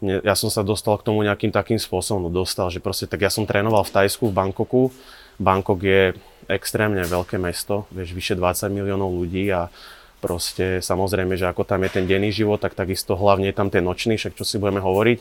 ja 0.04 0.36
som 0.36 0.52
sa 0.52 0.60
dostal 0.60 1.00
k 1.00 1.08
tomu 1.08 1.24
nejakým 1.24 1.48
takým 1.48 1.80
spôsobom, 1.80 2.28
no 2.28 2.28
dostal, 2.28 2.68
že 2.68 2.84
proste, 2.84 3.08
tak 3.08 3.24
ja 3.24 3.32
som 3.32 3.48
trénoval 3.48 3.80
v 3.88 3.96
Tajsku, 3.96 4.28
v 4.28 4.36
Bangkoku. 4.36 4.92
Bangkok 5.40 5.80
je 5.80 6.12
extrémne 6.52 7.00
veľké 7.00 7.40
mesto, 7.40 7.88
vieš, 7.88 8.12
vyše 8.12 8.36
20 8.36 8.68
miliónov 8.68 9.08
ľudí 9.08 9.48
a 9.48 9.72
proste 10.20 10.84
samozrejme, 10.84 11.40
že 11.40 11.48
ako 11.48 11.64
tam 11.64 11.88
je 11.88 11.96
ten 11.96 12.04
denný 12.04 12.28
život, 12.28 12.60
tak 12.60 12.76
takisto 12.76 13.16
hlavne 13.16 13.48
je 13.48 13.56
tam 13.56 13.72
ten 13.72 13.80
nočný, 13.80 14.20
však 14.20 14.36
čo 14.36 14.44
si 14.44 14.60
budeme 14.60 14.84
hovoriť 14.84 15.18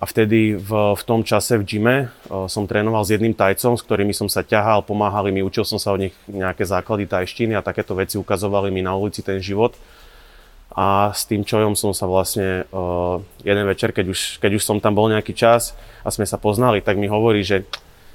a 0.00 0.08
vtedy 0.08 0.56
v, 0.56 0.96
v 0.96 1.02
tom 1.04 1.20
čase 1.20 1.60
v 1.60 1.64
gyme 1.68 1.96
uh, 2.08 2.48
som 2.48 2.64
trénoval 2.64 3.04
s 3.04 3.12
jedným 3.12 3.36
tajcom, 3.36 3.76
s 3.76 3.84
ktorými 3.84 4.16
som 4.16 4.32
sa 4.32 4.40
ťahal, 4.40 4.80
pomáhali 4.80 5.28
mi, 5.28 5.44
učil 5.44 5.68
som 5.68 5.76
sa 5.76 5.92
od 5.92 6.08
nich 6.08 6.16
nejaké 6.24 6.64
základy 6.64 7.04
tajštiny 7.04 7.52
a 7.52 7.60
takéto 7.60 7.92
veci 7.92 8.16
ukazovali 8.16 8.72
mi 8.72 8.80
na 8.80 8.96
ulici 8.96 9.20
ten 9.20 9.44
život. 9.44 9.76
A 10.72 11.12
s 11.12 11.28
tým 11.28 11.44
čojom 11.44 11.76
som 11.76 11.92
sa 11.92 12.08
vlastne 12.08 12.64
uh, 12.72 13.20
jeden 13.44 13.68
večer, 13.68 13.92
keď 13.92 14.06
už, 14.08 14.40
keď 14.40 14.56
už 14.56 14.64
som 14.64 14.80
tam 14.80 14.96
bol 14.96 15.12
nejaký 15.12 15.36
čas 15.36 15.76
a 16.00 16.08
sme 16.08 16.24
sa 16.24 16.40
poznali, 16.40 16.80
tak 16.80 16.96
mi 16.96 17.04
hovorí, 17.04 17.44
že, 17.44 17.68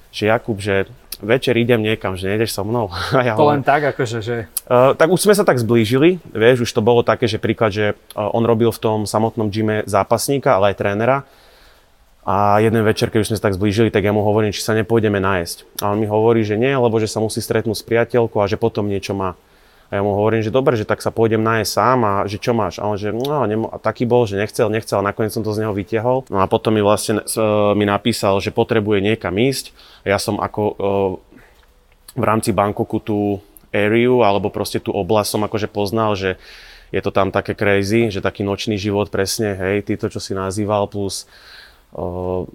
že 0.09 0.33
Jakub, 0.33 0.57
že 0.57 0.89
večer 1.21 1.53
idem 1.53 1.85
niekam, 1.85 2.17
že 2.17 2.33
nejdeš 2.33 2.57
so 2.57 2.65
mnou. 2.65 2.89
A 3.13 3.21
ja 3.21 3.37
to 3.37 3.45
hovorím, 3.45 3.61
len 3.61 3.67
tak, 3.67 3.93
akože, 3.93 4.19
že... 4.25 4.49
Uh, 4.65 4.97
tak 4.97 5.13
už 5.13 5.21
sme 5.21 5.37
sa 5.37 5.45
tak 5.45 5.61
zblížili, 5.61 6.17
vieš, 6.33 6.65
už 6.65 6.71
to 6.73 6.81
bolo 6.81 7.05
také, 7.05 7.29
že 7.29 7.37
príklad, 7.37 7.69
že 7.69 7.93
uh, 7.93 8.33
on 8.33 8.41
robil 8.41 8.73
v 8.73 8.81
tom 8.81 8.99
samotnom 9.05 9.53
gyme 9.53 9.85
zápasníka, 9.85 10.57
ale 10.57 10.73
aj 10.73 10.81
trénera 10.81 11.17
a 12.25 12.57
jeden 12.57 12.81
večer, 12.81 13.13
keď 13.13 13.19
už 13.21 13.27
sme 13.29 13.37
sa 13.37 13.45
tak 13.47 13.57
zblížili, 13.57 13.93
tak 13.93 14.01
ja 14.01 14.09
mu 14.09 14.25
hovorím, 14.25 14.49
či 14.49 14.65
sa 14.65 14.73
nepôjdeme 14.73 15.21
nájsť. 15.21 15.85
A 15.85 15.93
on 15.93 16.01
mi 16.01 16.09
hovorí, 16.09 16.41
že 16.41 16.57
nie, 16.57 16.73
lebo 16.73 16.97
že 16.97 17.05
sa 17.05 17.21
musí 17.21 17.37
stretnúť 17.37 17.77
s 17.77 17.85
priateľkou 17.85 18.41
a 18.41 18.49
že 18.49 18.57
potom 18.57 18.89
niečo 18.89 19.13
má. 19.13 19.37
A 19.93 20.01
ja 20.01 20.01
mu 20.01 20.17
hovorím, 20.17 20.41
že 20.41 20.49
dobre, 20.49 20.73
že 20.73 20.89
tak 20.89 21.05
sa 21.05 21.13
pôjdem 21.13 21.45
nájsť 21.45 21.69
sám 21.69 21.99
a 22.01 22.13
že 22.25 22.41
čo 22.41 22.57
máš? 22.57 22.81
A 22.81 22.89
on 22.89 22.97
že 22.97 23.13
no, 23.13 23.45
nemo- 23.45 23.69
a 23.69 23.77
taký 23.77 24.09
bol, 24.09 24.25
že 24.25 24.41
nechcel, 24.41 24.73
nechcel 24.73 24.97
a 24.97 25.05
nakoniec 25.05 25.29
som 25.29 25.45
to 25.45 25.53
z 25.53 25.61
neho 25.61 25.77
vytiahol. 25.77 26.25
No 26.33 26.41
a 26.41 26.49
potom 26.49 26.73
mi 26.73 26.81
vlastne 26.81 27.21
uh, 27.21 27.77
mi 27.77 27.85
napísal, 27.85 28.41
že 28.41 28.49
potrebuje 28.49 29.05
niekam 29.05 29.37
ísť. 29.37 29.77
Ja 30.01 30.17
som 30.17 30.41
ako 30.41 30.61
uh, 30.65 30.75
v 32.17 32.23
rámci 32.25 32.49
Bangkoku 32.49 32.97
tú 33.05 33.37
area 33.69 34.25
alebo 34.25 34.49
proste 34.49 34.81
tú 34.81 34.89
oblasť 34.89 35.29
som 35.37 35.45
akože 35.45 35.69
poznal, 35.69 36.17
že 36.17 36.41
je 36.89 37.01
to 37.03 37.13
tam 37.13 37.29
také 37.29 37.53
crazy, 37.53 38.09
že 38.09 38.25
taký 38.25 38.41
nočný 38.41 38.79
život 38.79 39.11
presne, 39.11 39.53
hej, 39.53 39.83
týto, 39.83 40.07
čo 40.07 40.23
si 40.23 40.31
nazýval, 40.31 40.87
plus 40.87 41.27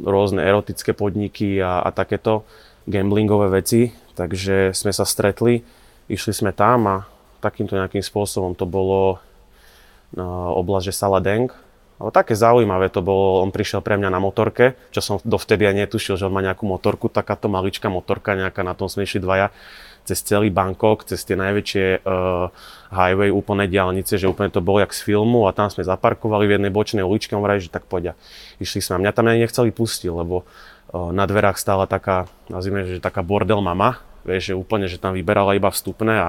rôzne 0.04 0.44
erotické 0.44 0.92
podniky 0.92 1.58
a, 1.64 1.80
a 1.80 1.88
takéto 1.90 2.44
gamblingové 2.84 3.48
veci, 3.60 3.88
takže 4.12 4.76
sme 4.76 4.92
sa 4.92 5.08
stretli, 5.08 5.64
išli 6.12 6.32
sme 6.36 6.52
tam 6.52 6.84
a 6.88 6.96
takýmto 7.40 7.76
nejakým 7.76 8.04
spôsobom 8.04 8.52
to 8.52 8.68
bolo 8.68 9.16
oblasť, 10.56 10.92
že 10.92 10.98
Saladeng. 10.98 11.48
Ale 12.00 12.16
také 12.16 12.32
zaujímavé 12.32 12.88
to 12.88 13.04
bolo, 13.04 13.44
on 13.44 13.52
prišiel 13.52 13.84
pre 13.84 14.00
mňa 14.00 14.08
na 14.08 14.16
motorke, 14.16 14.72
čo 14.88 15.04
som 15.04 15.20
dovtedy 15.20 15.68
aj 15.68 15.84
netušil, 15.84 16.16
že 16.16 16.24
on 16.24 16.32
má 16.32 16.40
nejakú 16.40 16.64
motorku, 16.64 17.12
takáto 17.12 17.52
maličká 17.52 17.92
motorka 17.92 18.32
nejaká, 18.32 18.64
na 18.64 18.72
tom 18.72 18.88
sme 18.88 19.04
išli 19.04 19.20
dvaja 19.20 19.52
cez 20.10 20.26
celý 20.26 20.50
Bangkok, 20.50 21.06
cez 21.06 21.22
tie 21.22 21.38
najväčšie 21.38 22.02
uh, 22.02 22.50
highway, 22.90 23.30
úplne 23.30 23.70
diálnice, 23.70 24.18
že 24.18 24.26
úplne 24.26 24.50
to 24.50 24.58
bolo 24.58 24.82
jak 24.82 24.90
z 24.90 25.06
filmu 25.06 25.46
a 25.46 25.54
tam 25.54 25.70
sme 25.70 25.86
zaparkovali 25.86 26.50
v 26.50 26.58
jednej 26.58 26.74
bočnej 26.74 27.06
uličke, 27.06 27.38
on 27.38 27.46
vraj, 27.46 27.62
že 27.62 27.70
tak 27.70 27.86
poďa. 27.86 28.18
Išli 28.58 28.82
sme. 28.82 28.98
A 28.98 29.02
mňa 29.06 29.12
tam 29.14 29.30
ani 29.30 29.46
nechceli 29.46 29.70
pustiť, 29.70 30.10
lebo 30.10 30.42
uh, 30.42 31.14
na 31.14 31.30
dverách 31.30 31.62
stála 31.62 31.86
taká, 31.86 32.26
nazvime, 32.50 32.82
že 32.90 32.98
taká 32.98 33.22
bordel 33.22 33.62
mama, 33.62 34.02
vieš, 34.26 34.50
že 34.50 34.54
úplne, 34.58 34.90
že 34.90 34.98
tam 34.98 35.14
vyberala 35.14 35.54
iba 35.54 35.70
vstupné 35.70 36.28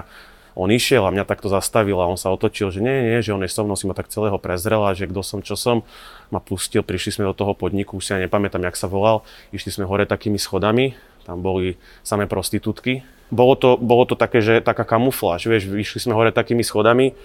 on 0.52 0.68
išiel 0.68 1.08
a 1.08 1.14
mňa 1.14 1.24
takto 1.24 1.48
zastavil 1.48 1.96
a 1.96 2.08
on 2.08 2.20
sa 2.20 2.28
otočil, 2.28 2.68
že 2.68 2.84
nie, 2.84 2.92
nie, 2.92 3.24
že 3.24 3.32
on 3.32 3.40
je 3.40 3.48
so 3.48 3.64
mnou, 3.64 3.76
si 3.76 3.88
ma 3.88 3.96
tak 3.96 4.12
celého 4.12 4.36
prezrela, 4.36 4.92
že 4.92 5.08
kto 5.08 5.24
som, 5.24 5.40
čo 5.40 5.56
som, 5.56 5.80
ma 6.28 6.44
pustil, 6.44 6.84
prišli 6.84 7.20
sme 7.20 7.24
do 7.24 7.34
toho 7.36 7.56
podniku, 7.56 7.96
už 7.96 8.04
si 8.04 8.12
ja 8.12 8.20
nepamätám, 8.20 8.60
jak 8.68 8.76
sa 8.76 8.84
volal, 8.84 9.24
išli 9.48 9.72
sme 9.72 9.88
hore 9.88 10.04
takými 10.04 10.36
schodami, 10.36 10.92
tam 11.24 11.40
boli 11.40 11.80
samé 12.04 12.28
prostitútky, 12.28 13.00
bolo 13.32 13.56
to, 13.56 13.80
bolo 13.80 14.04
to 14.04 14.12
také, 14.12 14.44
že 14.44 14.60
taká 14.60 14.84
kamufláž, 14.84 15.48
vieš, 15.48 15.64
vyšli 15.72 16.04
sme 16.04 16.12
hore 16.12 16.28
takými 16.36 16.60
schodami, 16.60 17.16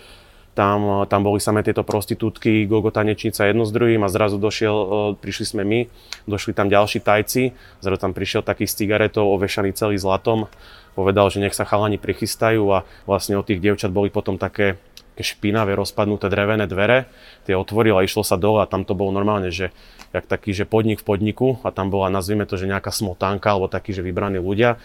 tam, 0.55 1.05
tam 1.05 1.21
boli 1.21 1.37
samé 1.37 1.61
tieto 1.61 1.85
prostitútky, 1.85 2.65
gogo 2.65 2.89
tanečnica 2.89 3.45
jedno 3.45 3.61
s 3.61 3.69
druhým 3.69 4.01
a 4.01 4.09
zrazu 4.09 4.41
došiel, 4.41 4.73
e, 4.73 4.87
prišli 5.21 5.45
sme 5.45 5.61
my, 5.61 5.79
došli 6.25 6.57
tam 6.57 6.65
ďalší 6.65 7.03
tajci, 7.05 7.53
zrazu 7.83 7.99
tam 8.01 8.15
prišiel 8.15 8.41
taký 8.41 8.65
s 8.65 8.73
cigaretou 8.73 9.29
ovešaný 9.37 9.77
celý 9.77 10.01
zlatom, 10.01 10.49
povedal, 10.97 11.29
že 11.29 11.43
nech 11.45 11.53
sa 11.53 11.61
chalani 11.61 12.01
prichystajú 12.01 12.63
a 12.73 12.89
vlastne 13.05 13.37
od 13.37 13.45
tých 13.45 13.61
dievčat 13.61 13.93
boli 13.93 14.09
potom 14.09 14.41
také, 14.41 14.81
také 15.13 15.23
špinavé, 15.29 15.77
rozpadnuté 15.77 16.25
drevené 16.25 16.65
dvere, 16.65 17.05
tie 17.45 17.53
otvoril 17.53 18.01
išlo 18.01 18.25
sa 18.25 18.33
dole 18.33 18.65
a 18.65 18.71
tam 18.71 18.81
to 18.81 18.97
bolo 18.97 19.13
normálne, 19.13 19.53
že 19.53 19.69
jak 20.09 20.25
taký, 20.25 20.57
že 20.57 20.65
podnik 20.65 21.05
v 21.05 21.05
podniku 21.05 21.61
a 21.61 21.69
tam 21.69 21.93
bola, 21.93 22.09
nazvime 22.09 22.49
to, 22.49 22.57
že 22.57 22.65
nejaká 22.65 22.89
smotánka 22.89 23.53
alebo 23.53 23.69
takí, 23.69 23.93
že 23.93 24.01
vybraní 24.01 24.41
ľudia 24.41 24.81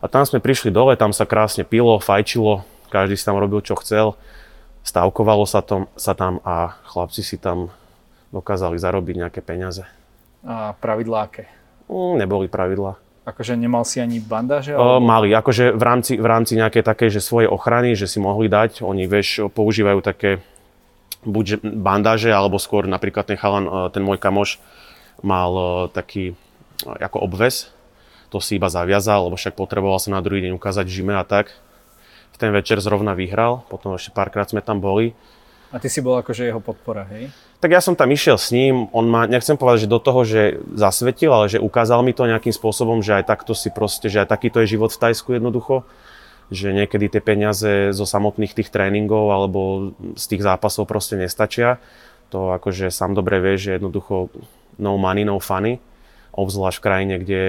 a 0.00 0.04
tam 0.06 0.24
sme 0.28 0.44
prišli 0.44 0.68
dole, 0.68 0.94
tam 0.98 1.10
sa 1.16 1.24
krásne 1.24 1.64
pilo, 1.64 1.96
fajčilo, 1.98 2.66
každý 2.92 3.16
si 3.16 3.24
tam 3.24 3.40
robil 3.40 3.64
čo 3.64 3.74
chcel, 3.80 4.14
stavkovalo 4.86 5.48
sa, 5.48 5.64
tom, 5.64 5.90
sa 5.98 6.14
tam 6.14 6.38
a 6.46 6.76
chlapci 6.86 7.24
si 7.24 7.36
tam 7.40 7.74
dokázali 8.30 8.78
zarobiť 8.78 9.14
nejaké 9.26 9.40
peniaze. 9.42 9.88
A 10.46 10.76
pravidlá 10.78 11.26
aké? 11.26 11.50
Mm, 11.90 12.22
neboli 12.22 12.46
pravidlá. 12.46 12.98
Akože 13.26 13.58
nemal 13.58 13.82
si 13.82 13.98
ani 13.98 14.22
bandáže? 14.22 14.78
Alebo... 14.78 15.02
mali, 15.02 15.34
akože 15.34 15.74
v 15.74 15.82
rámci, 15.82 16.14
v 16.14 16.26
rámci 16.26 16.54
nejakej 16.54 16.86
takej, 16.86 17.18
že 17.18 17.26
svojej 17.26 17.50
ochrany, 17.50 17.98
že 17.98 18.06
si 18.06 18.22
mohli 18.22 18.46
dať, 18.46 18.86
oni 18.86 19.10
vieš, 19.10 19.50
používajú 19.50 19.98
také 19.98 20.38
buď 21.26 21.58
bandáže, 21.58 22.30
alebo 22.30 22.62
skôr 22.62 22.86
napríklad 22.86 23.26
ten 23.26 23.34
chalan, 23.34 23.66
e, 23.66 23.70
ten 23.90 24.06
môj 24.06 24.22
kamoš 24.22 24.62
mal 25.26 25.50
e, 25.50 25.66
taký 25.90 26.24
e, 26.30 26.34
ako 26.86 27.26
obves, 27.26 27.74
to 28.28 28.38
si 28.42 28.58
iba 28.58 28.66
zaviazal, 28.66 29.30
lebo 29.30 29.36
však 29.38 29.54
potreboval 29.54 29.98
sa 30.02 30.12
na 30.14 30.20
druhý 30.20 30.42
deň 30.46 30.58
ukázať 30.58 30.86
žime 30.86 31.14
a 31.16 31.24
tak. 31.24 31.54
V 32.34 32.36
ten 32.36 32.52
večer 32.52 32.78
zrovna 32.84 33.16
vyhral, 33.16 33.64
potom 33.72 33.96
ešte 33.96 34.12
párkrát 34.12 34.44
sme 34.44 34.60
tam 34.60 34.82
boli. 34.82 35.16
A 35.72 35.80
ty 35.80 35.88
si 35.88 36.04
bol 36.04 36.20
akože 36.20 36.46
jeho 36.46 36.60
podpora, 36.62 37.08
hej? 37.10 37.32
Tak 37.58 37.72
ja 37.72 37.80
som 37.80 37.96
tam 37.96 38.12
išiel 38.12 38.36
s 38.36 38.52
ním, 38.52 38.92
on 38.92 39.08
ma, 39.08 39.24
nechcem 39.24 39.56
povedať, 39.56 39.88
že 39.88 39.92
do 39.92 39.98
toho, 39.98 40.20
že 40.22 40.60
zasvetil, 40.76 41.32
ale 41.32 41.48
že 41.48 41.58
ukázal 41.58 42.04
mi 42.04 42.12
to 42.12 42.28
nejakým 42.28 42.52
spôsobom, 42.52 43.00
že 43.00 43.18
aj 43.18 43.24
takto 43.26 43.56
si 43.56 43.72
proste, 43.72 44.12
že 44.12 44.22
aj 44.22 44.28
takýto 44.28 44.60
je 44.62 44.76
život 44.76 44.92
v 44.92 45.00
Tajsku 45.00 45.36
jednoducho 45.36 45.88
že 46.46 46.70
niekedy 46.70 47.10
tie 47.10 47.22
peniaze 47.22 47.90
zo 47.90 48.06
samotných 48.06 48.54
tých 48.54 48.70
tréningov 48.70 49.34
alebo 49.34 49.60
z 50.14 50.24
tých 50.30 50.46
zápasov 50.46 50.86
proste 50.86 51.18
nestačia. 51.18 51.82
To 52.30 52.54
akože 52.54 52.90
sám 52.94 53.18
dobre 53.18 53.42
vie, 53.42 53.58
že 53.58 53.74
jednoducho 53.78 54.30
no 54.78 54.94
money, 54.94 55.26
no 55.26 55.42
funny 55.42 55.82
obzvlášť 56.36 56.78
v 56.78 56.84
krajine, 56.84 57.14
kde, 57.16 57.42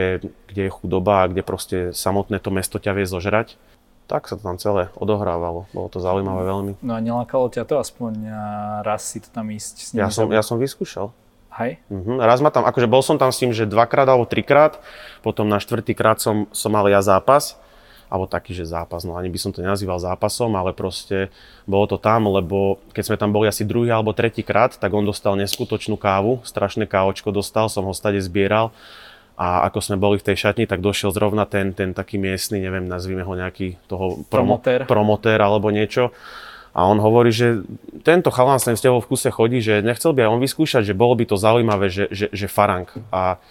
kde 0.47 0.61
je 0.65 0.71
chudoba 0.71 1.23
a 1.23 1.29
kde 1.29 1.43
proste 1.43 1.77
samotné 1.91 2.39
to 2.39 2.49
mesto 2.49 2.79
ťa 2.79 2.95
vie 2.95 3.05
zožrať. 3.05 3.59
Tak 4.07 4.31
sa 4.31 4.39
to 4.39 4.47
tam 4.47 4.55
celé 4.55 4.87
odohrávalo. 4.95 5.67
Bolo 5.75 5.87
to 5.91 5.99
zaujímavé 5.99 6.47
veľmi. 6.47 6.71
No 6.79 6.95
a 6.95 6.99
nelákalo 7.03 7.51
ťa 7.51 7.67
to 7.67 7.75
aspoň 7.83 8.31
raz 8.87 9.03
si 9.03 9.19
to 9.19 9.27
tam 9.27 9.51
ísť 9.51 9.75
s 9.83 9.87
nimi? 9.91 10.07
Ja 10.07 10.09
som, 10.09 10.31
ja 10.31 10.39
som 10.39 10.55
vyskúšal. 10.55 11.11
Hej? 11.59 11.83
Uh-huh. 11.91 12.15
Raz 12.21 12.39
ma 12.39 12.47
tam, 12.47 12.63
akože 12.63 12.87
bol 12.87 13.03
som 13.03 13.19
tam 13.19 13.35
s 13.35 13.41
tým, 13.43 13.51
že 13.51 13.67
dvakrát 13.67 14.07
alebo 14.07 14.23
trikrát, 14.23 14.79
potom 15.25 15.49
na 15.49 15.59
štvrtýkrát 15.59 16.23
som, 16.23 16.47
som 16.55 16.71
mal 16.71 16.87
ja 16.87 17.03
zápas 17.03 17.59
alebo 18.07 18.25
taký, 18.27 18.55
že 18.55 18.63
zápas, 18.63 19.03
no 19.03 19.19
ani 19.19 19.27
by 19.27 19.39
som 19.39 19.51
to 19.51 19.59
nenazýval 19.59 19.99
zápasom, 19.99 20.55
ale 20.55 20.71
proste 20.71 21.27
bolo 21.67 21.87
to 21.91 21.99
tam, 21.99 22.31
lebo 22.31 22.79
keď 22.95 23.03
sme 23.03 23.17
tam 23.19 23.35
boli 23.35 23.51
asi 23.51 23.67
druhý 23.67 23.91
alebo 23.91 24.15
tretí 24.15 24.41
krát, 24.43 24.79
tak 24.79 24.91
on 24.95 25.03
dostal 25.03 25.35
neskutočnú 25.35 25.99
kávu, 25.99 26.39
strašné 26.47 26.87
kávočko 26.87 27.35
dostal, 27.35 27.67
som 27.67 27.83
ho 27.83 27.91
stade 27.91 28.23
zbieral 28.23 28.71
a 29.37 29.69
ako 29.69 29.79
sme 29.83 30.01
boli 30.01 30.17
v 30.17 30.25
tej 30.33 30.49
šatni, 30.49 30.65
tak 30.65 30.81
došiel 30.81 31.13
zrovna 31.13 31.45
ten, 31.45 31.69
ten 31.75 31.93
taký 31.93 32.17
miestny, 32.17 32.57
neviem, 32.57 32.89
nazvime 32.89 33.21
ho 33.21 33.33
nejaký 33.37 33.77
toho 33.85 34.25
promo, 34.25 34.57
promotér. 34.57 34.89
promotér 34.89 35.39
alebo 35.43 35.69
niečo. 35.69 36.09
A 36.77 36.85
on 36.85 37.01
hovorí, 37.01 37.33
že 37.33 37.65
tento 38.05 38.29
chalán 38.29 38.61
sa 38.61 38.73
s 38.73 38.81
tebou 38.85 39.01
v 39.01 39.09
kuse 39.09 39.29
chodí, 39.33 39.61
že 39.61 39.81
nechcel 39.81 40.13
by 40.13 40.25
aj 40.25 40.31
on 40.33 40.41
vyskúšať, 40.41 40.83
že 40.85 40.97
bolo 40.97 41.17
by 41.17 41.25
to 41.25 41.37
zaujímavé, 41.37 41.89
že, 41.89 42.05
že, 42.13 42.29
že 42.29 42.45
farang. 42.49 42.85
A 43.09 43.41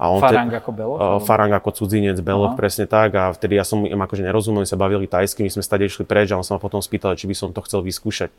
a 0.00 0.08
on 0.08 0.24
farang 0.24 0.48
te, 0.48 0.56
ako 0.56 0.70
Beloch? 0.72 0.96
Uh, 0.96 1.20
farang 1.20 1.52
ako 1.52 1.70
cudzinec, 1.76 2.16
Beloch, 2.24 2.56
presne 2.56 2.88
tak. 2.88 3.12
A 3.20 3.28
vtedy 3.36 3.60
ja 3.60 3.68
som 3.68 3.84
im 3.84 4.00
akože 4.00 4.24
nerozumel, 4.24 4.64
sa 4.64 4.80
bavili 4.80 5.04
tajsky, 5.04 5.44
my 5.44 5.52
sme 5.52 5.60
stade 5.60 5.84
išli 5.84 6.08
preč 6.08 6.32
a 6.32 6.40
on 6.40 6.46
sa 6.46 6.56
ma 6.56 6.60
potom 6.64 6.80
spýtal, 6.80 7.12
či 7.20 7.28
by 7.28 7.36
som 7.36 7.52
to 7.52 7.60
chcel 7.68 7.84
vyskúšať. 7.84 8.32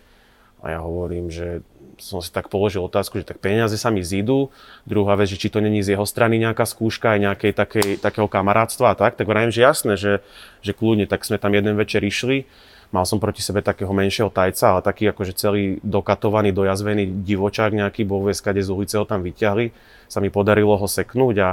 A 0.66 0.74
ja 0.74 0.80
hovorím, 0.82 1.30
že 1.30 1.62
som 2.02 2.18
si 2.18 2.34
tak 2.34 2.50
položil 2.50 2.82
otázku, 2.82 3.22
že 3.22 3.30
tak 3.30 3.38
peniaze 3.38 3.78
sa 3.78 3.94
mi 3.94 4.02
zídu. 4.02 4.50
Druhá 4.90 5.14
vec, 5.14 5.30
že 5.30 5.38
či 5.38 5.54
to 5.54 5.62
není 5.62 5.86
z 5.86 5.94
jeho 5.94 6.06
strany 6.10 6.42
nejaká 6.42 6.66
skúška 6.66 7.14
aj 7.14 7.20
nejakej 7.30 7.54
takej, 7.54 7.90
takého 8.02 8.26
kamarátstva 8.26 8.94
a 8.94 8.98
tak, 8.98 9.14
tak 9.22 9.30
vravím, 9.30 9.54
že 9.54 9.62
jasné, 9.62 9.94
že, 10.02 10.26
že 10.66 10.74
kľudne, 10.74 11.06
tak 11.06 11.22
sme 11.22 11.38
tam 11.38 11.54
jeden 11.54 11.78
večer 11.78 12.02
išli. 12.02 12.50
Mal 12.92 13.08
som 13.08 13.24
proti 13.24 13.40
sebe 13.40 13.64
takého 13.64 13.92
menšieho 13.96 14.28
tajca, 14.28 14.76
ale 14.76 14.82
taký 14.84 15.08
akože 15.16 15.32
celý 15.32 15.80
dokatovaný, 15.80 16.52
dojazvený 16.52 17.24
divočák 17.24 17.72
nejaký, 17.72 18.04
bol 18.04 18.28
skade 18.36 18.60
z 18.60 18.68
ulice 18.68 19.00
ho 19.00 19.08
tam 19.08 19.24
vyťahli. 19.24 19.72
Sa 20.12 20.20
mi 20.20 20.28
podarilo 20.28 20.76
ho 20.76 20.88
seknúť 20.92 21.36
a... 21.40 21.50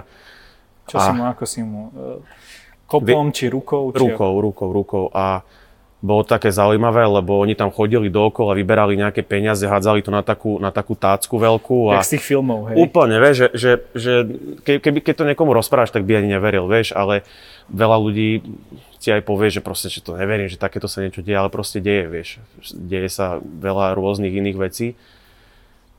Čo 0.90 0.98
a, 0.98 1.02
si 1.06 1.10
mu, 1.14 1.22
ako 1.30 1.44
si 1.46 1.60
mu... 1.62 1.94
E, 1.94 2.18
kopom, 2.90 3.30
či 3.30 3.46
rukou? 3.46 3.94
Či... 3.94 4.02
Rukou, 4.02 4.32
rukou, 4.42 4.68
rukou. 4.74 5.04
A 5.14 5.46
bolo 5.98 6.22
také 6.22 6.54
zaujímavé, 6.54 7.06
lebo 7.10 7.42
oni 7.42 7.58
tam 7.58 7.74
chodili 7.74 8.06
dookola, 8.06 8.54
vyberali 8.54 8.94
nejaké 8.94 9.26
peniaze, 9.26 9.66
hádzali 9.66 9.98
to 10.02 10.14
na 10.14 10.22
takú, 10.22 10.62
na 10.62 10.70
takú 10.70 10.94
tácku 10.94 11.34
veľkú. 11.34 11.90
A 11.90 12.02
Jak 12.02 12.06
z 12.06 12.14
tých 12.18 12.26
filmov, 12.34 12.70
hej? 12.70 12.78
Úplne, 12.78 13.18
vieš, 13.18 13.34
že, 13.34 13.48
že, 13.54 13.70
že 13.98 14.12
keby, 14.62 15.02
keď 15.02 15.14
to 15.18 15.24
niekomu 15.26 15.50
rozprávaš, 15.50 15.90
tak 15.90 16.06
by 16.06 16.22
ani 16.22 16.38
neveril, 16.38 16.70
vieš, 16.70 16.94
ale 16.94 17.26
veľa 17.70 17.98
ľudí 17.98 18.46
ti 18.98 19.14
aj 19.14 19.22
povie, 19.22 19.48
že 19.48 19.62
proste, 19.62 19.88
že 19.88 20.02
to 20.02 20.18
neverím, 20.18 20.50
že 20.50 20.58
takéto 20.58 20.90
sa 20.90 21.00
niečo 21.00 21.22
deje, 21.22 21.38
ale 21.38 21.50
proste 21.50 21.78
deje, 21.78 22.10
vieš. 22.10 22.28
Deje 22.74 23.08
sa 23.08 23.38
veľa 23.38 23.94
rôznych 23.94 24.34
iných 24.34 24.58
vecí. 24.58 24.98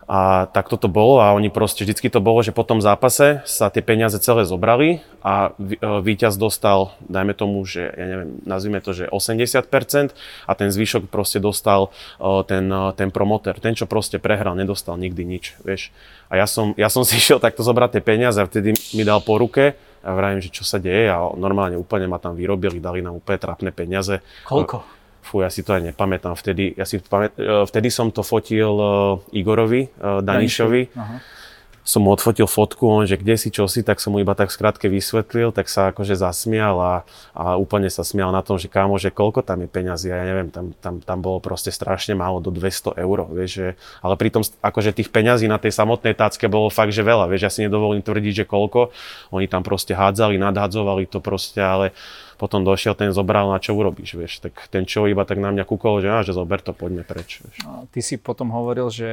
A 0.10 0.50
tak 0.50 0.74
toto 0.74 0.90
bolo 0.90 1.22
a 1.22 1.38
oni 1.38 1.54
proste, 1.54 1.86
vždycky 1.86 2.10
to 2.10 2.18
bolo, 2.18 2.42
že 2.42 2.50
po 2.50 2.66
tom 2.66 2.82
zápase 2.82 3.46
sa 3.46 3.70
tie 3.70 3.86
peniaze 3.86 4.18
celé 4.18 4.42
zobrali 4.42 5.06
a 5.22 5.54
e, 5.54 5.86
víťaz 6.02 6.34
dostal, 6.34 6.98
dajme 7.06 7.38
tomu, 7.38 7.62
že 7.62 7.94
ja 7.94 8.06
neviem, 8.10 8.42
nazvime 8.42 8.82
to, 8.82 8.90
že 8.90 9.06
80% 9.06 10.18
a 10.50 10.52
ten 10.58 10.74
zvyšok 10.74 11.14
proste 11.14 11.38
dostal 11.38 11.94
e, 12.18 12.42
ten, 12.50 12.66
e, 12.66 12.90
ten 12.98 13.14
promoter. 13.14 13.62
Ten, 13.62 13.78
čo 13.78 13.86
proste 13.86 14.18
prehral, 14.18 14.58
nedostal 14.58 14.98
nikdy 14.98 15.22
nič, 15.30 15.54
vieš. 15.62 15.94
A 16.26 16.42
ja 16.42 16.50
som, 16.50 16.74
ja 16.74 16.90
som 16.90 17.06
si 17.08 17.14
išiel 17.14 17.38
takto 17.38 17.62
zobrať 17.62 18.02
tie 18.02 18.02
peniaze 18.02 18.42
a 18.42 18.50
vtedy 18.50 18.74
mi 18.98 19.06
dal 19.06 19.22
po 19.22 19.38
ruke 19.38 19.78
a 20.04 20.10
vravím, 20.16 20.40
že 20.40 20.54
čo 20.54 20.64
sa 20.64 20.80
deje 20.80 21.12
a 21.12 21.20
normálne 21.36 21.76
úplne 21.76 22.08
ma 22.08 22.18
tam 22.22 22.36
vyrobili, 22.36 22.80
dali 22.80 23.04
nám 23.04 23.20
úplne 23.20 23.40
trapné 23.40 23.70
peniaze. 23.76 24.24
Koľko? 24.48 25.00
Fú, 25.20 25.44
ja 25.44 25.52
si 25.52 25.62
to 25.62 25.76
aj 25.76 25.92
nepamätám. 25.92 26.34
Vtedy, 26.34 26.74
ja 26.74 26.88
si 26.88 26.98
pamät, 27.04 27.36
e, 27.36 27.68
vtedy 27.68 27.92
som 27.92 28.10
to 28.10 28.24
fotil 28.24 28.72
uh, 28.72 29.36
Igorovi, 29.36 29.92
Danišovi. 30.00 30.82
Danišovi 30.96 31.39
som 31.84 32.06
mu 32.06 32.14
odfotil 32.14 32.46
fotku, 32.46 32.86
on, 32.86 33.06
že 33.10 33.18
kde 33.18 33.36
si, 33.40 33.50
čo 33.50 33.66
si, 33.66 33.82
tak 33.82 33.98
som 33.98 34.14
mu 34.14 34.22
iba 34.22 34.36
tak 34.38 34.54
skrátke 34.54 34.86
vysvetlil, 34.92 35.50
tak 35.50 35.72
sa 35.72 35.90
akože 35.90 36.14
zasmial 36.14 36.76
a, 36.78 36.94
a 37.34 37.56
úplne 37.58 37.90
sa 37.90 38.06
smial 38.06 38.30
na 38.30 38.46
tom, 38.46 38.62
že 38.62 38.70
kámo, 38.70 39.00
že 39.02 39.10
koľko 39.10 39.42
tam 39.42 39.66
je 39.66 39.70
peňazí, 39.70 40.08
ja 40.12 40.22
neviem, 40.22 40.50
tam, 40.54 40.72
tam, 40.78 41.02
tam 41.02 41.18
bolo 41.20 41.42
proste 41.42 41.74
strašne 41.74 42.14
málo, 42.14 42.44
do 42.44 42.54
200 42.54 42.96
eur, 43.00 43.18
vieš, 43.34 43.52
že, 43.52 43.68
ale 44.06 44.16
pritom 44.16 44.46
akože 44.62 44.96
tých 44.96 45.10
peňazí 45.10 45.50
na 45.50 45.58
tej 45.58 45.74
samotnej 45.74 46.14
tácke 46.14 46.46
bolo 46.46 46.70
fakt, 46.70 46.94
že 46.94 47.02
veľa, 47.02 47.28
vieš, 47.32 47.44
ja 47.48 47.52
si 47.52 47.66
nedovolím 47.66 48.06
tvrdiť, 48.06 48.44
že 48.44 48.46
koľko, 48.46 48.94
oni 49.34 49.50
tam 49.50 49.66
proste 49.66 49.98
hádzali, 49.98 50.38
nadhádzovali 50.38 51.10
to 51.10 51.20
proste, 51.20 51.60
ale 51.60 51.92
potom 52.40 52.64
došiel 52.64 52.96
ten 52.96 53.12
zobral, 53.12 53.52
na 53.52 53.60
čo 53.60 53.76
urobíš, 53.76 54.16
vieš. 54.16 54.40
Tak 54.40 54.72
ten 54.72 54.88
čo 54.88 55.04
iba 55.12 55.28
tak 55.28 55.44
na 55.44 55.52
mňa 55.52 55.68
kúkol, 55.68 56.00
že, 56.00 56.08
á, 56.08 56.24
že 56.24 56.32
zober 56.32 56.64
to, 56.64 56.72
poďme 56.72 57.04
preč. 57.04 57.44
Vieš. 57.44 57.68
A 57.68 57.84
ty 57.92 58.00
si 58.00 58.16
potom 58.16 58.56
hovoril, 58.56 58.88
že 58.88 59.10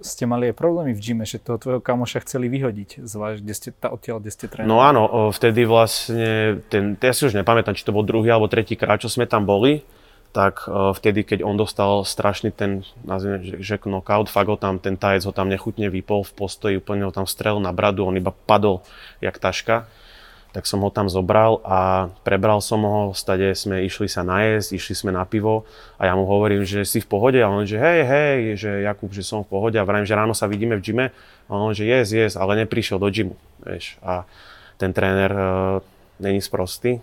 ste 0.00 0.24
mali 0.24 0.48
aj 0.48 0.56
problémy 0.56 0.96
v 0.96 1.00
gyme, 1.04 1.28
že 1.28 1.36
toho 1.36 1.60
tvojho 1.60 1.84
kamoša 1.84 2.24
chceli 2.24 2.48
vyhodiť, 2.48 3.04
zvlášť, 3.04 3.38
kde 3.44 3.54
ste, 3.54 3.68
tá, 3.76 3.92
odtiaľ, 3.92 4.24
kde 4.24 4.32
ste 4.32 4.48
trénovali. 4.48 4.72
No 4.72 4.80
áno, 4.80 5.02
vtedy 5.36 5.68
vlastne, 5.68 6.64
ten, 6.72 6.96
ja 6.96 7.12
si 7.12 7.28
už 7.28 7.36
nepamätám, 7.36 7.76
či 7.76 7.84
to 7.84 7.92
bol 7.92 8.08
druhý 8.08 8.32
alebo 8.32 8.48
tretí 8.48 8.72
krát, 8.80 9.04
čo 9.04 9.12
sme 9.12 9.28
tam 9.28 9.44
boli, 9.44 9.84
tak 10.32 10.64
vtedy, 10.64 11.28
keď 11.28 11.44
on 11.44 11.60
dostal 11.60 12.08
strašný 12.08 12.56
ten, 12.56 12.88
nazvime, 13.04 13.44
že, 13.44 13.60
že 13.60 13.76
knockout, 13.76 14.32
fakt 14.32 14.48
ho 14.48 14.56
tam, 14.56 14.80
ten 14.80 14.96
tajec 14.96 15.28
ho 15.28 15.32
tam 15.36 15.52
nechutne 15.52 15.92
vypol 15.92 16.24
v 16.24 16.32
postoji, 16.32 16.80
úplne 16.80 17.04
ho 17.04 17.12
tam 17.12 17.28
strel 17.28 17.60
na 17.60 17.68
bradu, 17.68 18.08
on 18.08 18.16
iba 18.16 18.32
padol 18.32 18.80
jak 19.20 19.36
taška 19.36 19.84
tak 20.52 20.68
som 20.68 20.84
ho 20.84 20.92
tam 20.92 21.08
zobral 21.08 21.64
a 21.64 22.12
prebral 22.28 22.60
som 22.60 22.84
ho, 22.84 23.16
stade 23.16 23.56
sme 23.56 23.88
išli 23.88 24.04
sa 24.04 24.20
najesť, 24.20 24.76
išli 24.76 24.94
sme 24.94 25.10
na 25.10 25.24
pivo 25.24 25.64
a 25.96 26.04
ja 26.04 26.12
mu 26.12 26.28
hovorím, 26.28 26.68
že 26.68 26.84
si 26.84 27.00
v 27.00 27.08
pohode 27.08 27.40
a 27.40 27.48
on 27.48 27.64
že 27.64 27.80
hej, 27.80 28.00
hej, 28.04 28.38
že 28.60 28.70
Jakub, 28.84 29.08
že 29.16 29.24
som 29.24 29.40
v 29.40 29.48
pohode 29.48 29.80
a 29.80 29.88
vrajím, 29.88 30.04
že 30.04 30.12
ráno 30.12 30.36
sa 30.36 30.44
vidíme 30.44 30.76
v 30.76 30.84
gyme 30.84 31.06
a 31.48 31.50
on 31.56 31.72
že 31.72 31.88
yes, 31.88 32.12
yes, 32.12 32.32
ale 32.36 32.60
neprišiel 32.60 33.00
do 33.00 33.08
gymu, 33.08 33.34
vieš. 33.64 33.96
A 34.04 34.28
ten 34.76 34.92
tréner 34.92 35.32
uh, 35.32 35.80
není 36.20 36.44
sprostý, 36.44 37.00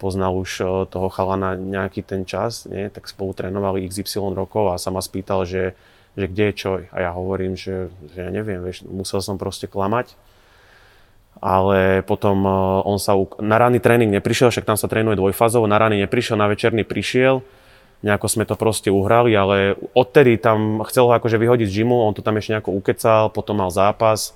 poznal 0.00 0.32
už 0.32 0.50
uh, 0.64 0.68
toho 0.88 1.12
chalana 1.12 1.60
nejaký 1.60 2.00
ten 2.00 2.24
čas, 2.24 2.64
nie? 2.64 2.88
tak 2.88 3.04
spolu 3.04 3.36
trénovali 3.36 3.84
XY 3.84 4.32
rokov 4.32 4.72
a 4.72 4.80
sa 4.80 4.88
ma 4.88 5.04
spýtal, 5.04 5.44
že, 5.44 5.76
že 6.16 6.24
kde 6.24 6.44
je 6.50 6.54
čo. 6.56 6.70
A 6.88 6.96
ja 7.04 7.10
hovorím, 7.12 7.52
že, 7.52 7.92
že 8.16 8.24
ja 8.24 8.30
neviem, 8.32 8.64
vieš, 8.64 8.88
musel 8.88 9.20
som 9.20 9.36
proste 9.36 9.68
klamať 9.68 10.16
ale 11.38 12.02
potom 12.02 12.42
e, 12.46 12.50
on 12.86 12.98
sa 12.98 13.14
na 13.38 13.56
ranný 13.58 13.78
tréning 13.78 14.10
neprišiel, 14.10 14.50
však 14.50 14.66
tam 14.66 14.78
sa 14.78 14.90
trénuje 14.90 15.18
dvojfázovo, 15.18 15.70
na 15.70 15.78
ranný 15.78 16.02
neprišiel, 16.06 16.38
na 16.38 16.50
večerný 16.50 16.82
prišiel, 16.82 17.42
nejako 18.02 18.26
sme 18.30 18.44
to 18.46 18.54
proste 18.54 18.90
uhrali, 18.90 19.34
ale 19.34 19.74
odtedy 19.94 20.38
tam 20.38 20.82
chcel 20.86 21.10
ho 21.10 21.12
akože 21.14 21.38
vyhodiť 21.38 21.66
z 21.66 21.76
gymu, 21.82 22.06
on 22.06 22.14
to 22.14 22.22
tam 22.22 22.38
ešte 22.38 22.58
nejako 22.58 22.70
ukecal, 22.78 23.30
potom 23.30 23.58
mal 23.58 23.70
zápas 23.70 24.34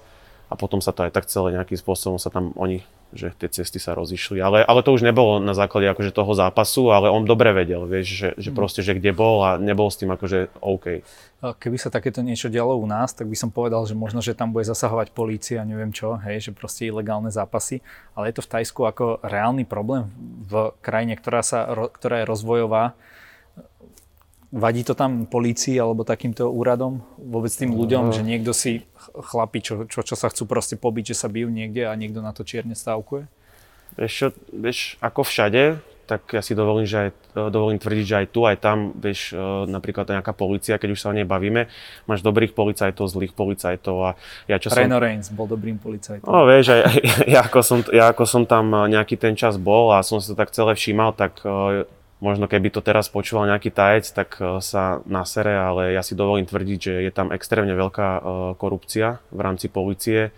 a 0.52 0.54
potom 0.54 0.84
sa 0.84 0.92
to 0.92 1.08
aj 1.08 1.16
tak 1.16 1.24
celé 1.24 1.56
nejakým 1.56 1.80
spôsobom 1.80 2.20
sa 2.20 2.28
tam 2.28 2.52
oni 2.60 2.84
že 3.12 3.28
tie 3.36 3.48
cesty 3.52 3.76
sa 3.76 3.92
rozišli. 3.92 4.40
Ale, 4.40 4.64
ale 4.64 4.80
to 4.80 4.96
už 4.96 5.04
nebolo 5.04 5.36
na 5.36 5.52
základe 5.52 5.84
akože 5.92 6.16
toho 6.16 6.32
zápasu, 6.32 6.88
ale 6.90 7.12
on 7.12 7.28
dobre 7.28 7.52
vedel, 7.52 7.84
vieš, 7.84 8.08
že, 8.08 8.28
že 8.40 8.50
mm. 8.50 8.56
proste, 8.56 8.80
že 8.80 8.96
kde 8.96 9.12
bol 9.12 9.44
a 9.44 9.60
nebol 9.60 9.92
s 9.92 10.00
tým 10.00 10.10
akože 10.16 10.48
OK. 10.64 11.04
Keby 11.42 11.76
sa 11.76 11.92
takéto 11.92 12.24
niečo 12.24 12.48
dialo 12.48 12.78
u 12.78 12.86
nás, 12.88 13.12
tak 13.12 13.28
by 13.28 13.36
som 13.36 13.52
povedal, 13.52 13.84
že 13.84 13.92
možno, 13.92 14.24
že 14.24 14.32
tam 14.32 14.54
bude 14.54 14.64
zasahovať 14.64 15.12
polícia, 15.12 15.60
neviem 15.66 15.92
čo, 15.92 16.16
hej, 16.24 16.50
že 16.50 16.50
proste 16.56 16.88
ilegálne 16.88 17.28
zápasy. 17.28 17.84
Ale 18.16 18.32
je 18.32 18.40
to 18.40 18.46
v 18.48 18.50
Tajsku 18.58 18.80
ako 18.88 19.04
reálny 19.20 19.68
problém 19.68 20.08
v 20.48 20.72
krajine, 20.80 21.18
ktorá, 21.18 21.44
sa, 21.44 21.68
ktorá 21.92 22.24
je 22.24 22.30
rozvojová, 22.30 22.96
Vadí 24.52 24.84
to 24.84 24.92
tam 24.92 25.24
polícii 25.24 25.80
alebo 25.80 26.04
takýmto 26.04 26.44
úradom? 26.44 27.00
Vôbec 27.16 27.48
tým 27.48 27.72
ľuďom, 27.72 28.08
uh, 28.08 28.12
že 28.12 28.20
niekto 28.20 28.52
si 28.52 28.84
chlapi, 29.00 29.64
čo, 29.64 29.88
čo, 29.88 30.04
čo 30.04 30.12
sa 30.12 30.28
chcú 30.28 30.44
proste 30.44 30.76
pobiť, 30.76 31.16
že 31.16 31.24
sa 31.24 31.32
bijú 31.32 31.48
niekde 31.48 31.88
a 31.88 31.96
niekto 31.96 32.20
na 32.20 32.36
to 32.36 32.44
čierne 32.44 32.76
stávkuje? 32.76 33.24
Vieš, 33.96 34.12
čo, 34.12 34.26
vieš, 34.52 35.00
ako 35.00 35.24
všade, 35.24 35.80
tak 36.04 36.28
ja 36.36 36.44
si 36.44 36.52
dovolím, 36.52 36.84
že 36.84 37.08
aj, 37.08 37.10
dovolím 37.48 37.80
tvrdiť, 37.80 38.04
že 38.04 38.16
aj 38.20 38.26
tu, 38.28 38.40
aj 38.44 38.56
tam, 38.60 38.92
vieš, 38.92 39.32
e, 39.32 39.40
napríklad 39.72 40.04
nejaká 40.04 40.36
policia, 40.36 40.76
keď 40.76 40.90
už 40.92 41.00
sa 41.00 41.08
o 41.08 41.16
nej 41.16 41.24
bavíme, 41.24 41.72
máš 42.04 42.20
dobrých 42.20 42.52
policajtov, 42.52 43.08
zlých 43.08 43.32
policajtov 43.32 43.96
a 44.04 44.10
ja 44.50 44.60
čo 44.60 44.68
Reno 44.74 45.00
som... 45.00 45.04
Reigns 45.04 45.28
bol 45.32 45.48
dobrým 45.48 45.80
policajtom. 45.80 46.28
No 46.28 46.44
vieš, 46.44 46.76
aj, 46.76 46.80
ja, 47.34 47.40
ako 47.46 47.60
som, 47.64 47.78
ja 47.88 48.12
ako 48.12 48.24
som 48.28 48.42
tam 48.44 48.68
nejaký 48.68 49.16
ten 49.16 49.32
čas 49.32 49.56
bol 49.56 49.96
a 49.96 50.04
som 50.04 50.20
si 50.20 50.28
to 50.28 50.36
tak 50.36 50.52
celé 50.52 50.76
všímal, 50.76 51.16
tak 51.16 51.40
e, 51.40 51.88
možno 52.22 52.46
keby 52.46 52.70
to 52.70 52.78
teraz 52.78 53.10
počúval 53.10 53.50
nejaký 53.50 53.74
tajec, 53.74 54.06
tak 54.14 54.38
e, 54.38 54.62
sa 54.62 55.02
nasere, 55.10 55.58
ale 55.58 55.90
ja 55.90 56.06
si 56.06 56.14
dovolím 56.14 56.46
tvrdiť, 56.46 56.78
že 56.78 56.94
je 57.02 57.12
tam 57.12 57.34
extrémne 57.34 57.74
veľká 57.74 58.08
e, 58.08 58.20
korupcia 58.62 59.18
v 59.34 59.40
rámci 59.42 59.66
policie. 59.66 60.30
E, 60.30 60.32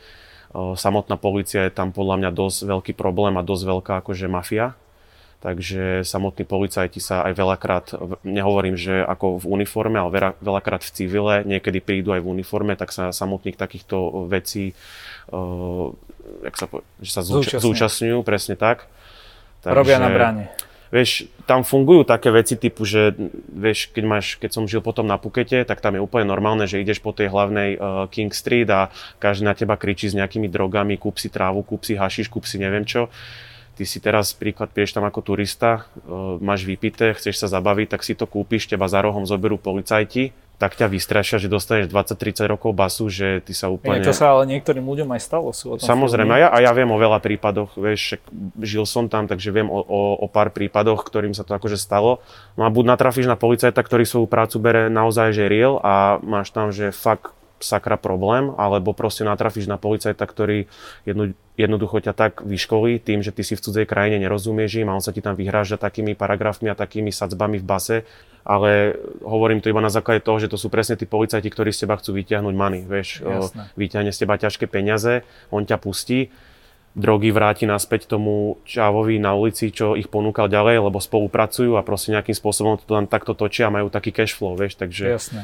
samotná 0.56 1.20
policia 1.20 1.68
je 1.68 1.76
tam 1.76 1.92
podľa 1.92 2.24
mňa 2.24 2.30
dosť 2.32 2.58
veľký 2.64 2.92
problém 2.96 3.36
a 3.36 3.44
dosť 3.44 3.64
veľká 3.68 3.92
akože 4.00 4.32
mafia. 4.32 4.72
Takže 5.44 6.08
samotní 6.08 6.48
policajti 6.48 7.04
sa 7.04 7.20
aj 7.28 7.36
veľakrát, 7.36 7.86
nehovorím, 8.24 8.80
že 8.80 9.04
ako 9.04 9.44
v 9.44 9.60
uniforme, 9.60 10.00
ale 10.00 10.32
veľakrát 10.40 10.80
v 10.80 10.88
civile, 10.88 11.44
niekedy 11.44 11.84
prídu 11.84 12.16
aj 12.16 12.24
v 12.24 12.32
uniforme, 12.32 12.72
tak 12.80 12.96
sa 12.96 13.12
samotných 13.12 13.60
takýchto 13.60 14.24
vecí, 14.24 14.72
jak 16.40 16.54
sa 16.56 16.64
povie, 16.64 16.88
že 17.04 17.10
sa 17.12 17.20
zúčastňujú, 17.60 18.24
presne 18.24 18.56
tak. 18.56 18.88
Takže, 19.60 19.76
Robia 19.76 20.00
na 20.00 20.08
bráne 20.08 20.48
vieš, 20.94 21.26
tam 21.50 21.66
fungujú 21.66 22.06
také 22.06 22.30
veci 22.30 22.54
typu, 22.54 22.86
že 22.86 23.10
vieš, 23.50 23.90
keď, 23.90 24.04
máš, 24.06 24.26
keď 24.38 24.50
som 24.54 24.70
žil 24.70 24.78
potom 24.78 25.02
na 25.02 25.18
Pukete, 25.18 25.66
tak 25.66 25.82
tam 25.82 25.98
je 25.98 26.00
úplne 26.00 26.30
normálne, 26.30 26.70
že 26.70 26.78
ideš 26.78 27.02
po 27.02 27.10
tej 27.10 27.34
hlavnej 27.34 27.74
uh, 27.74 28.06
King 28.14 28.30
Street 28.30 28.70
a 28.70 28.94
každý 29.18 29.42
na 29.42 29.58
teba 29.58 29.74
kričí 29.74 30.06
s 30.06 30.14
nejakými 30.14 30.46
drogami, 30.46 30.94
kúp 30.94 31.18
si 31.18 31.26
trávu, 31.26 31.66
kúp 31.66 31.82
si 31.82 31.98
hašiš, 31.98 32.30
kúp 32.30 32.46
si 32.46 32.62
neviem 32.62 32.86
čo. 32.86 33.10
Ty 33.74 33.82
si 33.82 33.98
teraz 33.98 34.30
príklad 34.38 34.70
piješ 34.70 34.94
tam 34.94 35.02
ako 35.02 35.34
turista, 35.34 35.82
uh, 36.06 36.38
máš 36.38 36.62
vypité, 36.62 37.10
chceš 37.18 37.42
sa 37.42 37.50
zabaviť, 37.50 37.98
tak 37.98 38.06
si 38.06 38.14
to 38.14 38.30
kúpiš, 38.30 38.70
teba 38.70 38.86
za 38.86 39.02
rohom 39.02 39.26
zoberú 39.26 39.58
policajti 39.58 40.43
tak 40.54 40.78
ťa 40.78 40.86
vystrašia, 40.86 41.42
že 41.42 41.50
dostaneš 41.50 41.90
20-30 41.90 42.46
rokov 42.46 42.70
basu, 42.72 43.10
že 43.10 43.42
ty 43.42 43.50
sa 43.50 43.66
úplne... 43.68 43.98
Je, 43.98 44.06
to 44.06 44.14
sa 44.14 44.38
ale 44.38 44.46
niektorým 44.46 44.86
ľuďom 44.86 45.10
aj 45.12 45.20
stalo. 45.20 45.50
Sú 45.50 45.74
o 45.74 45.76
tom 45.76 45.82
Samozrejme, 45.82 46.30
a 46.30 46.38
ja, 46.38 46.48
a 46.48 46.58
ja 46.62 46.70
viem 46.70 46.86
o 46.86 46.98
veľa 46.98 47.18
prípadoch, 47.18 47.74
vieš, 47.74 48.22
žil 48.62 48.86
som 48.86 49.10
tam, 49.10 49.26
takže 49.26 49.50
viem 49.50 49.66
o, 49.66 49.82
o, 49.82 50.00
o 50.22 50.26
pár 50.30 50.54
prípadoch, 50.54 51.02
ktorým 51.02 51.34
sa 51.34 51.42
to 51.42 51.58
akože 51.58 51.74
stalo. 51.74 52.22
No 52.54 52.64
a 52.64 52.70
buď 52.70 52.94
natrafíš 52.94 53.26
na 53.26 53.34
policajta, 53.34 53.82
ktorý 53.82 54.06
svoju 54.06 54.30
prácu 54.30 54.56
bere 54.62 54.86
naozaj 54.86 55.34
že 55.34 55.50
real 55.50 55.82
a 55.82 56.22
máš 56.22 56.54
tam, 56.54 56.70
že 56.70 56.94
fakt 56.94 57.34
sakra 57.64 57.96
problém, 57.96 58.52
alebo 58.60 58.92
proste 58.92 59.24
natrafíš 59.24 59.66
na 59.66 59.80
policajta, 59.80 60.20
ktorý 60.20 60.68
jedno, 61.08 61.32
jednoducho 61.56 62.04
ťa 62.04 62.12
tak 62.12 62.32
vyškolí 62.44 63.00
tým, 63.00 63.24
že 63.24 63.32
ty 63.32 63.40
si 63.40 63.56
v 63.56 63.64
cudzej 63.64 63.86
krajine 63.88 64.20
nerozumieš 64.20 64.84
im 64.84 64.92
a 64.92 64.96
on 64.96 65.02
sa 65.02 65.16
ti 65.16 65.24
tam 65.24 65.32
vyhráža 65.34 65.80
takými 65.80 66.12
paragrafmi 66.12 66.68
a 66.68 66.76
takými 66.76 67.08
sadzbami 67.08 67.58
v 67.58 67.66
base, 67.66 67.96
ale 68.44 69.00
hovorím 69.24 69.64
to 69.64 69.72
iba 69.72 69.80
na 69.80 69.88
základe 69.88 70.20
toho, 70.20 70.36
že 70.36 70.52
to 70.52 70.60
sú 70.60 70.68
presne 70.68 71.00
tí 71.00 71.08
policajti, 71.08 71.48
ktorí 71.48 71.72
z 71.72 71.88
teba 71.88 71.96
chcú 71.96 72.12
vyťahnuť 72.20 72.54
money, 72.54 72.84
vieš, 72.84 73.24
Jasné. 73.24 73.72
vyťahne 73.74 74.12
z 74.12 74.18
teba 74.20 74.36
ťažké 74.36 74.68
peniaze, 74.68 75.24
on 75.48 75.64
ťa 75.64 75.80
pustí 75.80 76.28
drogy 76.94 77.34
vráti 77.34 77.66
naspäť 77.66 78.06
tomu 78.06 78.62
čávovi 78.62 79.18
na 79.18 79.34
ulici, 79.34 79.74
čo 79.74 79.98
ich 79.98 80.06
ponúkal 80.06 80.46
ďalej, 80.46 80.78
lebo 80.78 81.02
spolupracujú 81.02 81.74
a 81.74 81.82
proste 81.82 82.14
nejakým 82.14 82.38
spôsobom 82.38 82.78
to 82.78 82.86
tam 82.86 83.10
takto 83.10 83.34
točia 83.34 83.66
a 83.66 83.74
majú 83.74 83.90
taký 83.90 84.14
cash 84.14 84.32
flow, 84.32 84.54
vieš, 84.54 84.78
takže... 84.78 85.18
Jasné. 85.18 85.42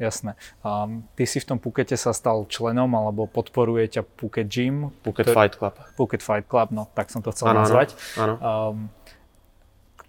Jasné. 0.00 0.32
Um, 0.64 1.04
ty 1.12 1.28
si 1.28 1.44
v 1.44 1.54
tom 1.54 1.58
Pukete 1.60 1.92
sa 1.92 2.16
stal 2.16 2.48
členom 2.48 2.88
alebo 2.96 3.28
podporuje 3.28 4.00
ťa 4.00 4.02
Phuket 4.16 4.48
Gym? 4.48 4.88
Phuket 5.04 5.28
ktorý, 5.28 5.36
Fight 5.36 5.54
Club. 5.60 5.74
Phuket 6.00 6.22
Fight 6.24 6.46
Club, 6.48 6.72
no 6.72 6.88
tak 6.96 7.12
som 7.12 7.20
to 7.20 7.28
chcel 7.36 7.52
ano, 7.52 7.68
nazvať. 7.68 7.92
Um, 8.16 8.88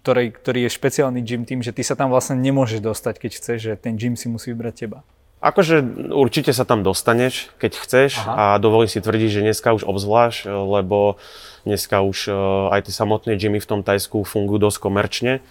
ktorý, 0.02 0.32
ktorý 0.34 0.66
je 0.66 0.70
špeciálny 0.72 1.20
gym 1.22 1.46
tým, 1.46 1.60
že 1.62 1.70
ty 1.70 1.86
sa 1.86 1.94
tam 1.94 2.10
vlastne 2.10 2.34
nemôžeš 2.40 2.82
dostať, 2.82 3.14
keď 3.22 3.30
chceš, 3.38 3.58
že 3.60 3.72
ten 3.78 3.94
gym 3.94 4.18
si 4.18 4.26
musí 4.26 4.50
vybrať 4.50 4.74
teba. 4.74 5.06
Akože 5.42 5.82
určite 6.14 6.54
sa 6.54 6.62
tam 6.62 6.86
dostaneš, 6.86 7.50
keď 7.58 7.72
chceš 7.74 8.10
Aha. 8.22 8.56
a 8.56 8.62
dovolím 8.62 8.86
si 8.86 9.02
tvrdiť, 9.02 9.30
že 9.30 9.44
dneska 9.44 9.74
už 9.74 9.82
obzvlášť, 9.82 10.46
lebo 10.46 11.18
dneska 11.66 11.98
už 11.98 12.30
e, 12.30 12.34
aj 12.70 12.86
tie 12.86 12.94
samotné 12.94 13.34
gymy 13.34 13.58
v 13.58 13.66
tom 13.66 13.82
Tajsku 13.82 14.22
fungujú 14.22 14.70
dosť 14.70 14.78
komerčne, 14.78 15.42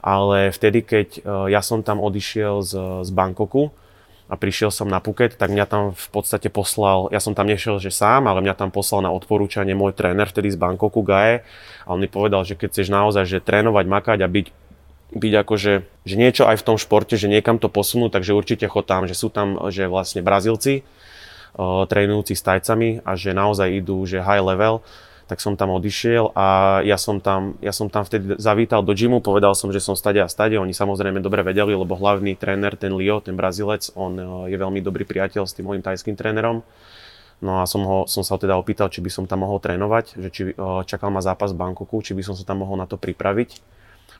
ale 0.00 0.48
vtedy, 0.48 0.80
keď 0.80 1.08
e, 1.20 1.20
ja 1.52 1.60
som 1.60 1.84
tam 1.84 2.00
odišiel 2.00 2.64
z, 2.64 2.72
z 3.04 3.10
Bangkoku 3.12 3.68
a 4.24 4.34
prišiel 4.40 4.72
som 4.72 4.88
na 4.88 5.04
Phuket, 5.04 5.36
tak 5.36 5.52
mňa 5.52 5.66
tam 5.68 5.82
v 5.92 6.08
podstate 6.08 6.48
poslal, 6.48 7.12
ja 7.12 7.20
som 7.20 7.36
tam 7.36 7.44
nešiel, 7.44 7.76
že 7.76 7.92
sám, 7.92 8.24
ale 8.24 8.40
mňa 8.40 8.56
tam 8.56 8.72
poslal 8.72 9.04
na 9.04 9.12
odporúčanie 9.12 9.76
môj 9.76 9.92
tréner 9.92 10.24
vtedy 10.24 10.48
z 10.48 10.56
Bangkoku, 10.56 11.04
Gae, 11.04 11.44
a 11.84 11.88
on 11.92 12.00
mi 12.00 12.08
povedal, 12.08 12.40
že 12.48 12.56
keď 12.56 12.68
chceš 12.72 12.88
naozaj 12.88 13.24
že 13.28 13.38
trénovať, 13.44 13.84
makať 13.84 14.18
a 14.24 14.28
byť 14.28 14.46
byť 15.14 15.34
akože, 15.46 15.72
že 16.02 16.14
niečo 16.18 16.42
aj 16.50 16.58
v 16.58 16.66
tom 16.66 16.76
športe, 16.80 17.14
že 17.14 17.30
niekam 17.30 17.62
to 17.62 17.70
posunú, 17.70 18.10
takže 18.10 18.34
určite 18.34 18.66
chod 18.66 18.90
tam, 18.90 19.06
že 19.06 19.14
sú 19.14 19.30
tam, 19.30 19.70
že 19.70 19.86
vlastne 19.86 20.26
Brazílci, 20.26 20.82
uh, 21.54 21.86
trénujúci 21.86 22.34
s 22.34 22.42
tajcami 22.42 22.98
a 23.06 23.14
že 23.14 23.30
naozaj 23.30 23.78
idú, 23.78 24.02
že 24.10 24.18
high 24.18 24.42
level, 24.42 24.82
tak 25.24 25.40
som 25.40 25.56
tam 25.56 25.72
odišiel 25.72 26.36
a 26.36 26.80
ja 26.84 27.00
som 27.00 27.16
tam, 27.16 27.56
ja 27.64 27.72
som 27.72 27.88
tam 27.88 28.04
vtedy 28.04 28.36
zavítal 28.36 28.84
do 28.84 28.92
gymu, 28.92 29.24
povedal 29.24 29.56
som, 29.56 29.72
že 29.72 29.80
som 29.80 29.96
stade 29.96 30.20
a 30.20 30.28
stade, 30.28 30.60
oni 30.60 30.76
samozrejme 30.76 31.24
dobre 31.24 31.40
vedeli, 31.40 31.72
lebo 31.72 31.96
hlavný 31.96 32.36
tréner, 32.36 32.76
ten 32.76 32.92
Leo, 32.92 33.24
ten 33.24 33.32
Brazilec, 33.32 33.88
on 33.96 34.44
je 34.44 34.56
veľmi 34.56 34.84
dobrý 34.84 35.08
priateľ 35.08 35.48
s 35.48 35.56
tým 35.56 35.72
mojim 35.72 35.80
tajským 35.80 36.12
trénerom. 36.12 36.60
No 37.42 37.60
a 37.60 37.68
som, 37.68 37.82
ho, 37.84 37.98
som 38.08 38.24
sa 38.24 38.36
ho 38.36 38.40
teda 38.40 38.56
opýtal, 38.56 38.88
či 38.92 39.04
by 39.04 39.10
som 39.10 39.24
tam 39.24 39.44
mohol 39.44 39.60
trénovať, 39.60 40.16
že 40.16 40.28
či 40.32 40.42
čakal 40.88 41.08
ma 41.08 41.20
zápas 41.24 41.52
v 41.52 41.60
Bangkoku, 41.60 42.00
či 42.04 42.16
by 42.16 42.22
som 42.24 42.34
sa 42.36 42.44
tam 42.44 42.64
mohol 42.64 42.80
na 42.80 42.86
to 42.88 42.96
pripraviť. 42.96 43.60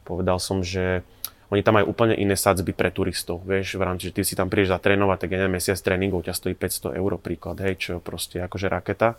Povedal 0.04 0.36
som, 0.40 0.60
že 0.60 1.04
oni 1.52 1.62
tam 1.62 1.78
majú 1.78 1.92
úplne 1.94 2.16
iné 2.18 2.34
sadzby 2.34 2.74
pre 2.74 2.90
turistov. 2.90 3.44
Vieš, 3.46 3.78
v 3.78 3.82
rámci, 3.86 4.10
že 4.10 4.14
ty 4.16 4.22
si 4.26 4.34
tam 4.34 4.50
prídeš 4.50 4.74
zatrénovať, 4.74 5.24
tak 5.24 5.28
ja 5.30 5.38
neviem, 5.40 5.56
mesiac 5.60 5.78
tréningov 5.78 6.26
ťa 6.26 6.34
stojí 6.34 6.54
500 6.56 6.98
eur 6.98 7.12
príklad, 7.20 7.56
hej, 7.62 7.74
čo 7.78 7.92
proste 8.02 8.42
akože 8.42 8.66
raketa. 8.68 9.16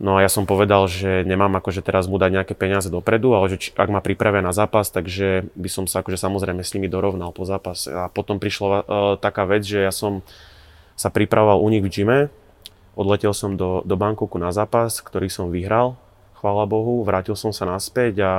No 0.00 0.16
a 0.16 0.24
ja 0.24 0.32
som 0.32 0.48
povedal, 0.48 0.88
že 0.88 1.28
nemám 1.28 1.52
akože 1.60 1.84
teraz 1.84 2.08
mu 2.08 2.16
dať 2.16 2.40
nejaké 2.40 2.54
peniaze 2.56 2.88
dopredu, 2.88 3.36
ale 3.36 3.52
že 3.52 3.56
či, 3.60 3.68
ak 3.76 3.92
ma 3.92 4.00
pripravia 4.00 4.40
na 4.40 4.56
zápas, 4.56 4.88
takže 4.88 5.52
by 5.52 5.68
som 5.68 5.84
sa 5.84 6.00
akože 6.00 6.16
samozrejme 6.16 6.64
s 6.64 6.72
nimi 6.72 6.88
dorovnal 6.88 7.36
po 7.36 7.44
zápase. 7.44 7.92
A 7.92 8.08
potom 8.08 8.40
prišla 8.40 8.66
uh, 8.66 8.80
taká 9.20 9.44
vec, 9.44 9.60
že 9.60 9.84
ja 9.84 9.92
som 9.92 10.24
sa 10.96 11.12
pripravoval 11.12 11.60
u 11.60 11.68
nich 11.68 11.84
v 11.84 11.92
gyme, 11.92 12.18
odletel 12.96 13.36
som 13.36 13.60
do, 13.60 13.84
do 13.84 13.96
Bangkoku 14.00 14.40
na 14.40 14.56
zápas, 14.56 15.04
ktorý 15.04 15.28
som 15.28 15.52
vyhral, 15.52 16.00
chvála 16.40 16.64
Bohu, 16.64 17.04
vrátil 17.04 17.36
som 17.36 17.52
sa 17.52 17.68
naspäť 17.68 18.14
a 18.24 18.32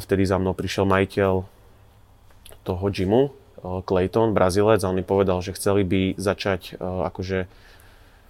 Vtedy 0.00 0.24
za 0.24 0.40
mnou 0.40 0.56
prišiel 0.56 0.88
majiteľ 0.88 1.44
toho 2.64 2.86
gymu, 2.88 3.22
Clayton, 3.84 4.32
Brazilec, 4.32 4.80
a 4.80 4.88
on 4.88 4.96
mi 4.96 5.04
povedal, 5.04 5.44
že 5.44 5.52
chceli 5.52 5.84
by 5.84 6.16
začať 6.16 6.80
akože 6.80 7.46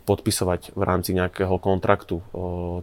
podpisovať 0.02 0.74
v 0.74 0.82
rámci 0.82 1.14
nejakého 1.14 1.56
kontraktu 1.62 2.18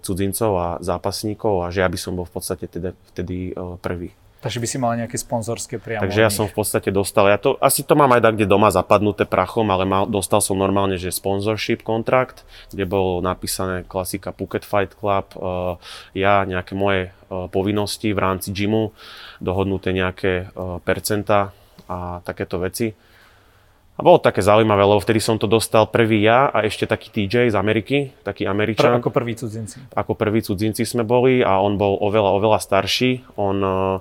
cudzincov 0.03 0.51
a 0.55 0.67
zápasníkov 0.79 1.65
a 1.65 1.71
že 1.71 1.83
ja 1.83 1.89
by 1.91 1.99
som 1.99 2.15
bol 2.15 2.25
v 2.25 2.33
podstate 2.33 2.65
teda 2.65 2.95
vtedy 3.11 3.53
prvý. 3.83 4.15
Takže 4.39 4.63
by 4.63 4.67
si 4.71 4.77
mal 4.79 4.95
nejaké 4.95 5.19
sponzorské 5.19 5.83
priamo. 5.83 6.07
Takže 6.07 6.23
ja 6.23 6.31
som 6.31 6.47
v 6.47 6.55
podstate 6.55 6.95
dostal, 6.95 7.27
ja 7.27 7.35
to, 7.35 7.59
asi 7.59 7.83
to 7.83 7.91
mám 7.99 8.15
aj 8.15 8.23
tak, 8.23 8.39
kde 8.39 8.47
doma 8.47 8.71
zapadnuté 8.71 9.27
prachom, 9.27 9.67
ale 9.67 9.83
mal, 9.83 10.07
dostal 10.07 10.39
som 10.39 10.55
normálne, 10.55 10.95
že 10.95 11.11
sponsorship 11.11 11.83
kontrakt, 11.83 12.47
kde 12.71 12.87
bolo 12.87 13.19
napísané 13.19 13.83
klasika 13.83 14.31
Phuket 14.31 14.63
Fight 14.63 14.95
Club, 14.95 15.35
uh, 15.35 15.75
ja, 16.15 16.47
nejaké 16.47 16.71
moje 16.71 17.11
uh, 17.11 17.51
povinnosti 17.51 18.15
v 18.15 18.19
rámci 18.23 18.55
gymu, 18.55 18.95
dohodnuté 19.43 19.91
nejaké 19.91 20.55
uh, 20.55 20.79
percenta 20.87 21.51
a 21.91 22.23
takéto 22.23 22.63
veci. 22.63 22.95
A 23.99 24.01
bolo 24.01 24.15
také 24.15 24.39
zaujímavé, 24.39 24.87
lebo 24.87 25.03
vtedy 25.03 25.19
som 25.19 25.35
to 25.35 25.43
dostal 25.43 25.83
prvý 25.83 26.23
ja 26.23 26.47
a 26.47 26.63
ešte 26.63 26.87
taký 26.87 27.11
TJ 27.11 27.51
z 27.51 27.55
Ameriky, 27.59 28.15
taký 28.23 28.47
Američan. 28.47 28.95
Pr- 28.95 29.03
ako 29.03 29.11
prví 29.11 29.35
cudzinci. 29.35 29.83
Ako 29.91 30.15
prví 30.15 30.39
cudzinci 30.39 30.87
sme 30.87 31.03
boli 31.03 31.43
a 31.43 31.59
on 31.59 31.75
bol 31.75 31.99
oveľa, 31.99 32.31
oveľa 32.39 32.63
starší. 32.63 33.27
On 33.35 33.59
uh, 33.59 33.99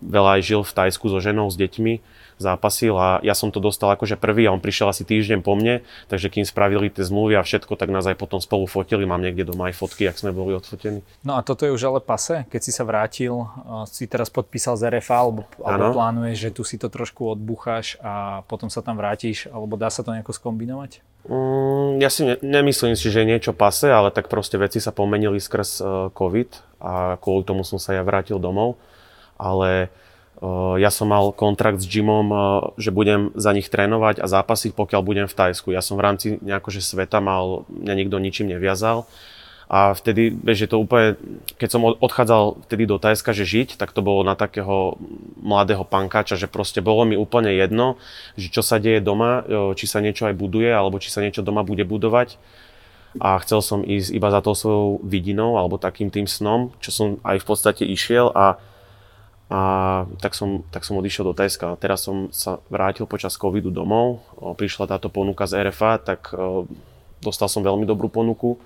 veľa 0.00 0.40
aj 0.40 0.48
žil 0.48 0.64
v 0.64 0.72
Tajsku 0.72 1.12
so 1.12 1.20
ženou, 1.20 1.52
s 1.52 1.60
deťmi, 1.60 1.94
zápasil 2.38 2.94
a 2.98 3.22
ja 3.22 3.34
som 3.36 3.54
to 3.54 3.62
dostal 3.62 3.90
akože 3.94 4.18
prvý 4.18 4.46
a 4.46 4.54
on 4.54 4.62
prišiel 4.62 4.90
asi 4.90 5.06
týždeň 5.06 5.40
po 5.40 5.54
mne, 5.54 5.86
takže 6.10 6.30
kým 6.30 6.46
spravili 6.46 6.90
tie 6.90 7.06
zmluvy 7.06 7.38
a 7.38 7.42
všetko, 7.46 7.78
tak 7.78 7.90
nás 7.90 8.06
aj 8.06 8.18
potom 8.18 8.42
spolu 8.42 8.66
fotili, 8.66 9.06
mám 9.06 9.22
niekde 9.22 9.46
doma 9.46 9.70
aj 9.70 9.78
fotky, 9.78 10.10
ak 10.10 10.18
sme 10.18 10.34
boli 10.34 10.54
odfotení. 10.54 11.02
No 11.22 11.38
a 11.38 11.40
toto 11.46 11.64
je 11.64 11.74
už 11.74 11.82
ale 11.86 12.00
pase, 12.02 12.46
keď 12.50 12.60
si 12.60 12.72
sa 12.74 12.82
vrátil, 12.82 13.46
si 13.86 14.10
teraz 14.10 14.28
podpísal 14.30 14.74
z 14.74 14.98
RFA, 14.98 15.18
alebo, 15.22 15.42
alebo 15.62 15.94
plánuješ, 15.94 16.38
že 16.38 16.50
tu 16.50 16.62
si 16.66 16.76
to 16.76 16.90
trošku 16.90 17.38
odbucháš 17.38 17.98
a 18.02 18.42
potom 18.50 18.66
sa 18.66 18.82
tam 18.82 18.98
vrátiš, 18.98 19.46
alebo 19.50 19.78
dá 19.78 19.88
sa 19.88 20.02
to 20.02 20.10
nejako 20.10 20.34
skombinovať? 20.34 21.00
Mm, 21.24 22.04
ja 22.04 22.12
si 22.12 22.28
ne, 22.28 22.36
nemyslím 22.44 22.98
si, 23.00 23.08
že 23.08 23.24
je 23.24 23.30
niečo 23.30 23.56
pase, 23.56 23.88
ale 23.88 24.12
tak 24.12 24.28
proste 24.28 24.60
veci 24.60 24.76
sa 24.76 24.92
pomenili 24.92 25.40
skrz 25.40 25.70
uh, 25.80 25.86
COVID 26.12 26.82
a 26.84 27.16
kvôli 27.16 27.48
tomu 27.48 27.64
som 27.64 27.80
sa 27.80 27.96
ja 27.96 28.04
vrátil 28.04 28.36
domov. 28.36 28.76
Ale 29.34 29.88
uh, 29.88 30.03
ja 30.78 30.90
som 30.90 31.08
mal 31.08 31.30
kontrakt 31.30 31.78
s 31.78 31.86
Jimom, 31.86 32.28
že 32.74 32.90
budem 32.90 33.30
za 33.38 33.54
nich 33.54 33.70
trénovať 33.70 34.18
a 34.18 34.26
zápasiť, 34.26 34.74
pokiaľ 34.74 35.00
budem 35.00 35.26
v 35.30 35.36
Tajsku. 35.36 35.70
Ja 35.70 35.80
som 35.80 35.94
v 35.94 36.04
rámci 36.04 36.26
nejakože 36.42 36.82
sveta 36.82 37.22
mal, 37.22 37.62
mňa 37.70 37.94
nikto 37.94 38.18
ničím 38.18 38.50
neviazal. 38.50 39.06
A 39.64 39.96
vtedy, 39.96 40.28
vieš, 40.28 40.68
je 40.68 40.70
to 40.70 40.76
úplne, 40.76 41.16
keď 41.56 41.68
som 41.72 41.88
odchádzal 41.88 42.68
vtedy 42.68 42.84
do 42.84 43.00
Tajska, 43.00 43.32
že 43.32 43.48
žiť, 43.48 43.80
tak 43.80 43.96
to 43.96 44.04
bolo 44.04 44.20
na 44.20 44.36
takého 44.36 45.00
mladého 45.40 45.88
pankáča, 45.88 46.36
že 46.36 46.52
proste 46.52 46.84
bolo 46.84 47.08
mi 47.08 47.16
úplne 47.16 47.48
jedno, 47.48 47.96
že 48.36 48.52
čo 48.52 48.60
sa 48.60 48.76
deje 48.76 49.00
doma, 49.00 49.40
či 49.72 49.88
sa 49.88 50.04
niečo 50.04 50.28
aj 50.28 50.36
buduje, 50.36 50.68
alebo 50.68 51.00
či 51.00 51.08
sa 51.08 51.24
niečo 51.24 51.40
doma 51.40 51.64
bude 51.64 51.80
budovať. 51.88 52.36
A 53.22 53.40
chcel 53.40 53.64
som 53.64 53.80
ísť 53.80 54.12
iba 54.12 54.28
za 54.28 54.44
tou 54.44 54.52
svojou 54.52 55.00
vidinou, 55.00 55.56
alebo 55.56 55.80
takým 55.80 56.12
tým 56.12 56.28
snom, 56.28 56.74
čo 56.84 56.92
som 56.92 57.08
aj 57.24 57.40
v 57.40 57.46
podstate 57.48 57.82
išiel 57.88 58.34
a 58.36 58.60
a 59.52 59.60
tak 60.24 60.32
som, 60.32 60.64
tak 60.72 60.88
som 60.88 60.96
odišiel 60.96 61.30
do 61.30 61.36
Tajska. 61.36 61.76
Teraz 61.76 62.08
som 62.08 62.32
sa 62.32 62.64
vrátil 62.72 63.04
počas 63.04 63.36
covidu 63.36 63.68
domov. 63.68 64.24
Prišla 64.40 64.88
táto 64.88 65.12
ponuka 65.12 65.44
z 65.44 65.68
RFA, 65.68 66.00
tak 66.00 66.32
dostal 67.20 67.52
som 67.52 67.60
veľmi 67.60 67.84
dobrú 67.84 68.08
ponuku 68.08 68.56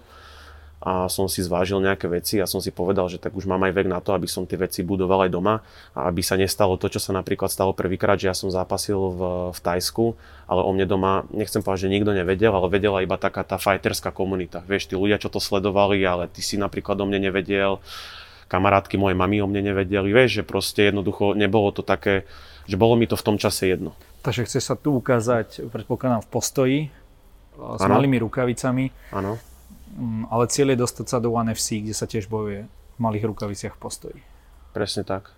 a 0.78 1.10
som 1.10 1.26
si 1.26 1.42
zvážil 1.42 1.82
nejaké 1.82 2.06
veci 2.06 2.38
a 2.38 2.46
som 2.46 2.62
si 2.62 2.70
povedal, 2.70 3.10
že 3.10 3.18
tak 3.18 3.34
už 3.34 3.50
mám 3.50 3.66
aj 3.66 3.74
vek 3.74 3.88
na 3.90 3.98
to, 3.98 4.14
aby 4.14 4.30
som 4.30 4.46
tie 4.46 4.54
veci 4.54 4.86
budoval 4.86 5.26
aj 5.26 5.30
doma 5.34 5.58
a 5.90 6.06
aby 6.06 6.22
sa 6.22 6.38
nestalo 6.38 6.78
to, 6.78 6.86
čo 6.86 7.02
sa 7.02 7.10
napríklad 7.10 7.50
stalo 7.50 7.74
prvýkrát, 7.74 8.14
že 8.14 8.30
ja 8.30 8.36
som 8.36 8.46
zápasil 8.46 8.94
v, 8.94 9.20
v 9.50 9.58
Tajsku, 9.58 10.14
ale 10.46 10.62
o 10.62 10.70
mne 10.70 10.86
doma, 10.86 11.26
nechcem 11.34 11.66
povedať, 11.66 11.90
že 11.90 11.94
nikto 11.98 12.14
nevedel, 12.14 12.54
ale 12.54 12.70
vedela 12.70 13.02
iba 13.02 13.18
taká 13.18 13.42
tá 13.42 13.58
fighterská 13.58 14.14
komunita. 14.14 14.62
Vieš, 14.70 14.86
tí 14.86 14.94
ľudia, 14.94 15.18
čo 15.18 15.34
to 15.34 15.42
sledovali, 15.42 15.98
ale 16.06 16.30
ty 16.30 16.46
si 16.46 16.54
napríklad 16.54 16.94
o 17.02 17.04
mne 17.10 17.26
nevedel 17.26 17.82
kamarátky 18.48 18.96
mojej 18.96 19.16
mamy 19.16 19.44
o 19.44 19.46
mne 19.46 19.72
nevedeli, 19.72 20.10
vieš, 20.10 20.40
že 20.40 20.48
proste 20.48 20.88
jednoducho 20.88 21.36
nebolo 21.36 21.70
to 21.70 21.84
také, 21.84 22.24
že 22.64 22.80
bolo 22.80 22.96
mi 22.96 23.04
to 23.04 23.14
v 23.14 23.24
tom 23.24 23.36
čase 23.36 23.68
jedno. 23.68 23.92
Takže 24.24 24.48
chceš 24.48 24.64
sa 24.72 24.74
tu 24.74 24.96
ukázať, 24.98 25.68
predpokladám, 25.70 26.24
v 26.24 26.30
postoji, 26.32 26.78
s 27.58 27.82
ano. 27.84 27.98
malými 27.98 28.18
rukavicami. 28.22 29.14
Áno. 29.14 29.38
Mm, 29.98 30.30
ale 30.30 30.50
cieľ 30.50 30.74
je 30.74 30.82
dostať 30.84 31.06
sa 31.06 31.18
do 31.18 31.34
One 31.34 31.52
FC, 31.52 31.82
kde 31.82 31.94
sa 31.94 32.06
tiež 32.06 32.30
bojuje 32.30 32.66
v 32.66 32.98
malých 32.98 33.30
rukaviciach 33.30 33.74
v 33.76 33.80
postoji. 33.80 34.18
Presne 34.72 35.02
tak. 35.02 35.34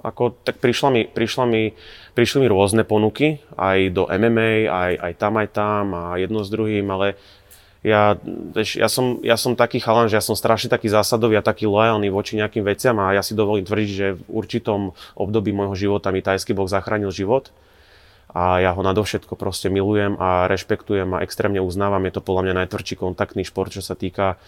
Ako, 0.00 0.32
tak 0.32 0.56
prišla 0.62 0.88
mi, 0.88 1.02
prišla 1.04 1.44
mi, 1.44 1.76
prišli 2.16 2.40
mi 2.40 2.46
rôzne 2.48 2.88
ponuky, 2.88 3.44
aj 3.60 3.92
do 3.92 4.08
MMA, 4.08 4.70
aj, 4.70 4.92
aj 4.96 5.12
tam, 5.20 5.36
aj 5.36 5.48
tam 5.52 5.84
a 5.92 6.16
jedno 6.16 6.40
s 6.40 6.48
druhým, 6.48 6.88
ale 6.88 7.20
ja, 7.80 8.20
vieš, 8.52 8.76
ja, 8.76 8.92
som, 8.92 9.24
ja 9.24 9.40
som 9.40 9.56
taký 9.56 9.80
chalan, 9.80 10.12
že 10.12 10.20
ja 10.20 10.24
som 10.24 10.36
strašne 10.36 10.68
taký 10.68 10.92
zásadový 10.92 11.40
a 11.40 11.44
taký 11.44 11.64
lojálny 11.64 12.12
voči 12.12 12.36
nejakým 12.36 12.60
veciam 12.60 13.00
a 13.00 13.16
ja 13.16 13.24
si 13.24 13.32
dovolím 13.32 13.64
tvrdiť, 13.64 13.90
že 13.90 14.06
v 14.20 14.22
určitom 14.28 14.92
období 15.16 15.48
môjho 15.56 15.88
života 15.88 16.12
mi 16.12 16.20
tajský 16.20 16.52
box 16.52 16.76
zachránil 16.76 17.08
život. 17.08 17.48
a 18.30 18.62
ja 18.62 18.70
ho 18.70 18.82
nadovšetko 18.82 19.34
proste 19.34 19.66
milujem 19.66 20.14
a 20.22 20.46
rešpektujem 20.46 21.18
a 21.18 21.22
extrémne 21.26 21.58
uznávam. 21.58 22.04
Je 22.06 22.14
to 22.14 22.22
podľa 22.22 22.42
mňa 22.46 22.54
najtvrdší 22.64 22.94
kontaktný 23.02 23.42
šport, 23.42 23.74
čo 23.74 23.82
sa 23.82 23.98
týka 23.98 24.38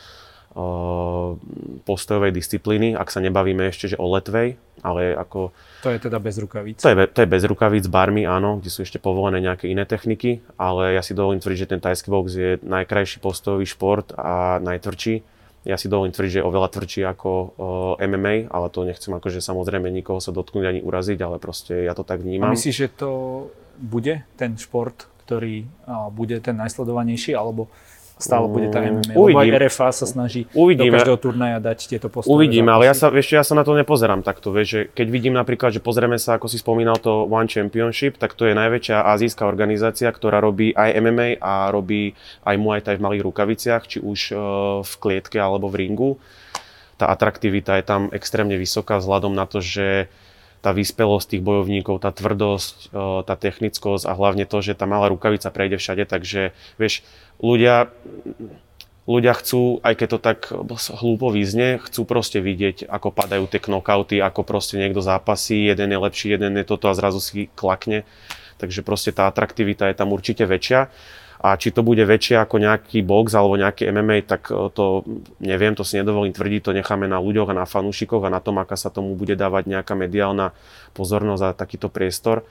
postojovej 1.82 2.32
disciplíny, 2.36 2.92
ak 2.92 3.08
sa 3.08 3.24
nebavíme 3.24 3.72
ešte 3.72 3.92
že 3.92 3.96
o 3.96 4.04
letvej, 4.12 4.60
ale 4.84 5.16
ako... 5.16 5.48
To 5.80 5.88
je 5.88 5.98
teda 5.98 6.20
bez 6.20 6.36
rukavíc? 6.36 6.84
To 6.84 6.92
je, 6.92 6.96
to 7.08 7.18
je 7.24 7.28
bez 7.28 7.42
rukavíc, 7.48 7.88
barmy, 7.88 8.28
áno, 8.28 8.60
kde 8.60 8.68
sú 8.68 8.84
ešte 8.84 9.00
povolené 9.00 9.40
nejaké 9.40 9.72
iné 9.72 9.88
techniky, 9.88 10.44
ale 10.60 10.92
ja 10.92 11.00
si 11.00 11.16
dovolím 11.16 11.40
tvrdiť, 11.40 11.58
že 11.64 11.70
ten 11.72 11.80
tajský 11.80 12.08
box 12.12 12.26
je 12.36 12.50
najkrajší 12.60 13.24
postojový 13.24 13.64
šport 13.64 14.12
a 14.12 14.60
najtvrdší. 14.60 15.14
Ja 15.62 15.78
si 15.78 15.86
dovolím 15.86 16.10
tvrdiť, 16.10 16.32
že 16.36 16.40
je 16.42 16.48
oveľa 16.48 16.68
tvrdší 16.74 17.06
ako 17.06 17.30
uh, 17.30 17.48
MMA, 18.02 18.50
ale 18.50 18.66
to 18.68 18.82
nechcem 18.82 19.14
akože 19.14 19.38
samozrejme 19.38 19.88
nikoho 19.94 20.18
sa 20.18 20.34
dotknúť 20.34 20.64
ani 20.68 20.80
uraziť, 20.82 21.18
ale 21.22 21.38
proste 21.38 21.86
ja 21.86 21.94
to 21.94 22.02
tak 22.02 22.20
vnímam. 22.20 22.50
A 22.50 22.56
myslíš, 22.58 22.76
že 22.76 22.88
to 22.90 23.10
bude 23.78 24.26
ten 24.34 24.58
šport, 24.58 25.06
ktorý 25.22 25.64
bude 26.12 26.42
ten 26.42 26.58
najsledovanejší, 26.58 27.32
alebo 27.38 27.70
stále 28.22 28.46
bude 28.46 28.70
tá 28.70 28.78
MMA? 28.78 29.18
Uvidím. 29.18 29.52
Lebo 29.52 29.66
RFA 29.66 29.90
sa 29.90 30.06
snaží 30.06 30.46
Uvidíme. 30.54 30.94
do 30.94 31.02
každého 31.02 31.18
turnaja 31.18 31.58
dať 31.58 31.78
tieto 31.90 32.06
postupy. 32.06 32.30
Uvidíme, 32.30 32.70
ale 32.70 32.86
ja 32.86 32.94
sa, 32.94 33.10
vieš, 33.10 33.34
ja 33.34 33.42
sa 33.42 33.58
na 33.58 33.66
to 33.66 33.74
nepozerám 33.74 34.22
takto. 34.22 34.54
Vieš, 34.54 34.68
že 34.70 34.80
keď 34.94 35.06
vidím 35.10 35.34
napríklad, 35.34 35.74
že 35.74 35.82
pozrieme 35.82 36.16
sa, 36.16 36.38
ako 36.38 36.46
si 36.46 36.62
spomínal 36.62 37.02
to 37.02 37.26
One 37.26 37.50
Championship, 37.50 38.16
tak 38.22 38.38
to 38.38 38.46
je 38.46 38.54
najväčšia 38.54 39.02
azijská 39.02 39.42
organizácia, 39.44 40.06
ktorá 40.08 40.38
robí 40.38 40.70
aj 40.72 40.94
MMA 41.02 41.42
a 41.42 41.68
robí 41.74 42.14
aj 42.46 42.54
Muay 42.56 42.80
Thai 42.80 42.96
v 42.96 43.04
malých 43.04 43.26
rukaviciach, 43.26 43.82
či 43.90 43.98
už 43.98 44.20
uh, 44.32 44.40
v 44.86 44.92
klietke 45.02 45.42
alebo 45.42 45.66
v 45.66 45.82
ringu. 45.82 46.10
Tá 46.96 47.10
atraktivita 47.10 47.82
je 47.82 47.84
tam 47.84 48.02
extrémne 48.14 48.54
vysoká 48.54 49.02
vzhľadom 49.02 49.34
na 49.34 49.50
to, 49.50 49.58
že 49.58 50.06
tá 50.62 50.70
vyspelosť 50.70 51.36
tých 51.36 51.42
bojovníkov, 51.42 51.98
tá 51.98 52.14
tvrdosť, 52.14 52.94
tá 53.26 53.34
technickosť 53.34 54.06
a 54.06 54.14
hlavne 54.14 54.46
to, 54.46 54.62
že 54.62 54.78
tá 54.78 54.86
malá 54.86 55.10
rukavica 55.10 55.50
prejde 55.50 55.82
všade, 55.82 56.06
takže 56.06 56.54
vieš, 56.78 57.02
ľudia, 57.42 57.90
ľudia 59.10 59.34
chcú, 59.34 59.82
aj 59.82 59.94
keď 59.98 60.08
to 60.08 60.18
tak 60.22 60.38
hlúpo 61.02 61.34
vyznie, 61.34 61.82
chcú 61.82 62.06
proste 62.06 62.38
vidieť, 62.38 62.86
ako 62.86 63.10
padajú 63.10 63.50
tie 63.50 63.58
knockouty, 63.58 64.22
ako 64.22 64.46
proste 64.46 64.78
niekto 64.78 65.02
zápasí, 65.02 65.66
jeden 65.66 65.90
je 65.90 65.98
lepší, 65.98 66.38
jeden 66.38 66.54
je 66.54 66.62
toto 66.62 66.86
a 66.86 66.94
zrazu 66.94 67.18
si 67.18 67.50
klakne. 67.58 68.06
Takže 68.62 68.86
proste 68.86 69.10
tá 69.10 69.26
atraktivita 69.26 69.90
je 69.90 69.98
tam 69.98 70.14
určite 70.14 70.46
väčšia. 70.46 70.86
A 71.42 71.58
či 71.58 71.74
to 71.74 71.82
bude 71.82 71.98
väčšie 72.06 72.38
ako 72.38 72.62
nejaký 72.62 73.02
box 73.02 73.34
alebo 73.34 73.58
nejaký 73.58 73.90
MMA, 73.90 74.30
tak 74.30 74.46
e, 74.54 74.70
to 74.70 75.02
neviem, 75.42 75.74
to 75.74 75.82
si 75.82 75.98
nedovolím 75.98 76.30
tvrdiť, 76.30 76.70
to 76.70 76.76
necháme 76.78 77.10
na 77.10 77.18
ľuďoch 77.18 77.50
a 77.50 77.58
na 77.58 77.66
fanúšikoch 77.66 78.22
a 78.22 78.30
na 78.30 78.38
tom, 78.38 78.62
aká 78.62 78.78
sa 78.78 78.94
tomu 78.94 79.18
bude 79.18 79.34
dávať 79.34 79.66
nejaká 79.66 79.98
mediálna 79.98 80.54
pozornosť 80.94 81.42
a 81.42 81.58
takýto 81.58 81.90
priestor. 81.90 82.46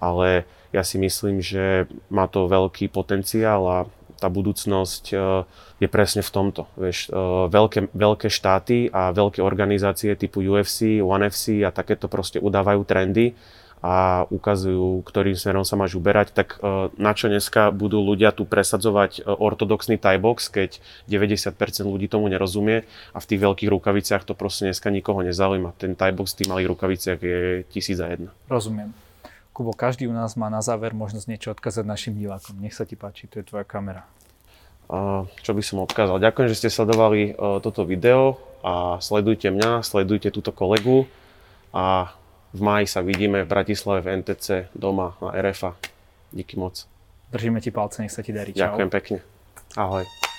Ale 0.00 0.48
ja 0.72 0.80
si 0.80 0.96
myslím, 0.96 1.44
že 1.44 1.84
má 2.08 2.24
to 2.32 2.48
veľký 2.48 2.88
potenciál 2.88 3.62
a 3.68 3.78
tá 4.16 4.28
budúcnosť 4.32 5.04
e, 5.12 5.14
je 5.80 5.88
presne 5.88 6.24
v 6.24 6.30
tomto. 6.32 6.68
Vieš, 6.80 7.08
e, 7.08 7.24
veľké, 7.48 7.92
veľké 7.92 8.28
štáty 8.28 8.88
a 8.88 9.12
veľké 9.12 9.44
organizácie 9.44 10.16
typu 10.16 10.40
UFC, 10.44 11.04
ONE 11.04 11.28
FC 11.28 11.60
a 11.64 11.72
takéto 11.72 12.08
proste 12.08 12.40
udávajú 12.40 12.84
trendy 12.88 13.36
a 13.80 14.28
ukazujú, 14.28 15.00
ktorým 15.08 15.40
smerom 15.40 15.64
sa 15.64 15.72
máš 15.72 15.96
uberať, 15.96 16.36
tak 16.36 16.60
e, 16.60 16.92
na 17.00 17.16
čo 17.16 17.32
dneska 17.32 17.72
budú 17.72 18.04
ľudia 18.04 18.28
tu 18.36 18.44
presadzovať 18.44 19.20
e, 19.20 19.20
ortodoxný 19.24 19.96
Thai 19.96 20.20
box, 20.20 20.52
keď 20.52 20.84
90% 21.08 21.56
ľudí 21.88 22.04
tomu 22.12 22.28
nerozumie 22.28 22.84
a 23.16 23.18
v 23.24 23.28
tých 23.28 23.40
veľkých 23.40 23.72
rukaviciach 23.72 24.28
to 24.28 24.36
proste 24.36 24.68
dneska 24.68 24.92
nikoho 24.92 25.24
nezaujíma. 25.24 25.72
Ten 25.80 25.96
Thai 25.96 26.12
box 26.12 26.36
v 26.36 26.44
tých 26.44 26.50
malých 26.52 26.68
rukaviciach 26.76 27.18
je 27.24 27.64
tisíc 27.72 27.96
za 27.96 28.12
jedna. 28.12 28.36
Rozumiem. 28.52 28.92
Kubo, 29.56 29.72
každý 29.72 30.06
u 30.08 30.14
nás 30.14 30.36
má 30.36 30.52
na 30.52 30.60
záver 30.60 30.92
možnosť 30.92 31.26
niečo 31.26 31.48
odkázať 31.56 31.84
našim 31.88 32.12
divákom. 32.12 32.60
Nech 32.60 32.76
sa 32.76 32.84
ti 32.84 33.00
páči, 33.00 33.32
tu 33.32 33.40
je 33.40 33.48
tvoja 33.48 33.64
kamera. 33.64 34.04
Čo 35.40 35.54
by 35.54 35.62
som 35.62 35.86
odkázal? 35.86 36.18
Ďakujem, 36.18 36.48
že 36.50 36.58
ste 36.58 36.68
sledovali 36.68 37.38
uh, 37.38 37.62
toto 37.62 37.86
video 37.86 38.42
a 38.66 38.98
sledujte 38.98 39.46
mňa, 39.54 39.86
sledujte 39.86 40.34
túto 40.34 40.50
kolegu 40.50 41.06
a 41.70 42.10
v 42.50 42.60
máji 42.60 42.86
sa 42.86 43.00
vidíme 43.00 43.42
v 43.44 43.48
Bratislave 43.48 44.02
v 44.02 44.22
NTC 44.22 44.74
doma 44.74 45.14
na 45.22 45.30
RFA. 45.38 45.76
Díky 46.32 46.56
moc. 46.58 46.86
Držíme 47.30 47.60
ti 47.60 47.70
palce, 47.70 48.02
nech 48.02 48.12
sa 48.12 48.22
ti 48.22 48.34
darí. 48.34 48.50
Čau. 48.54 48.66
Ďakujem 48.66 48.90
pekne. 48.90 49.18
Ahoj. 49.78 50.29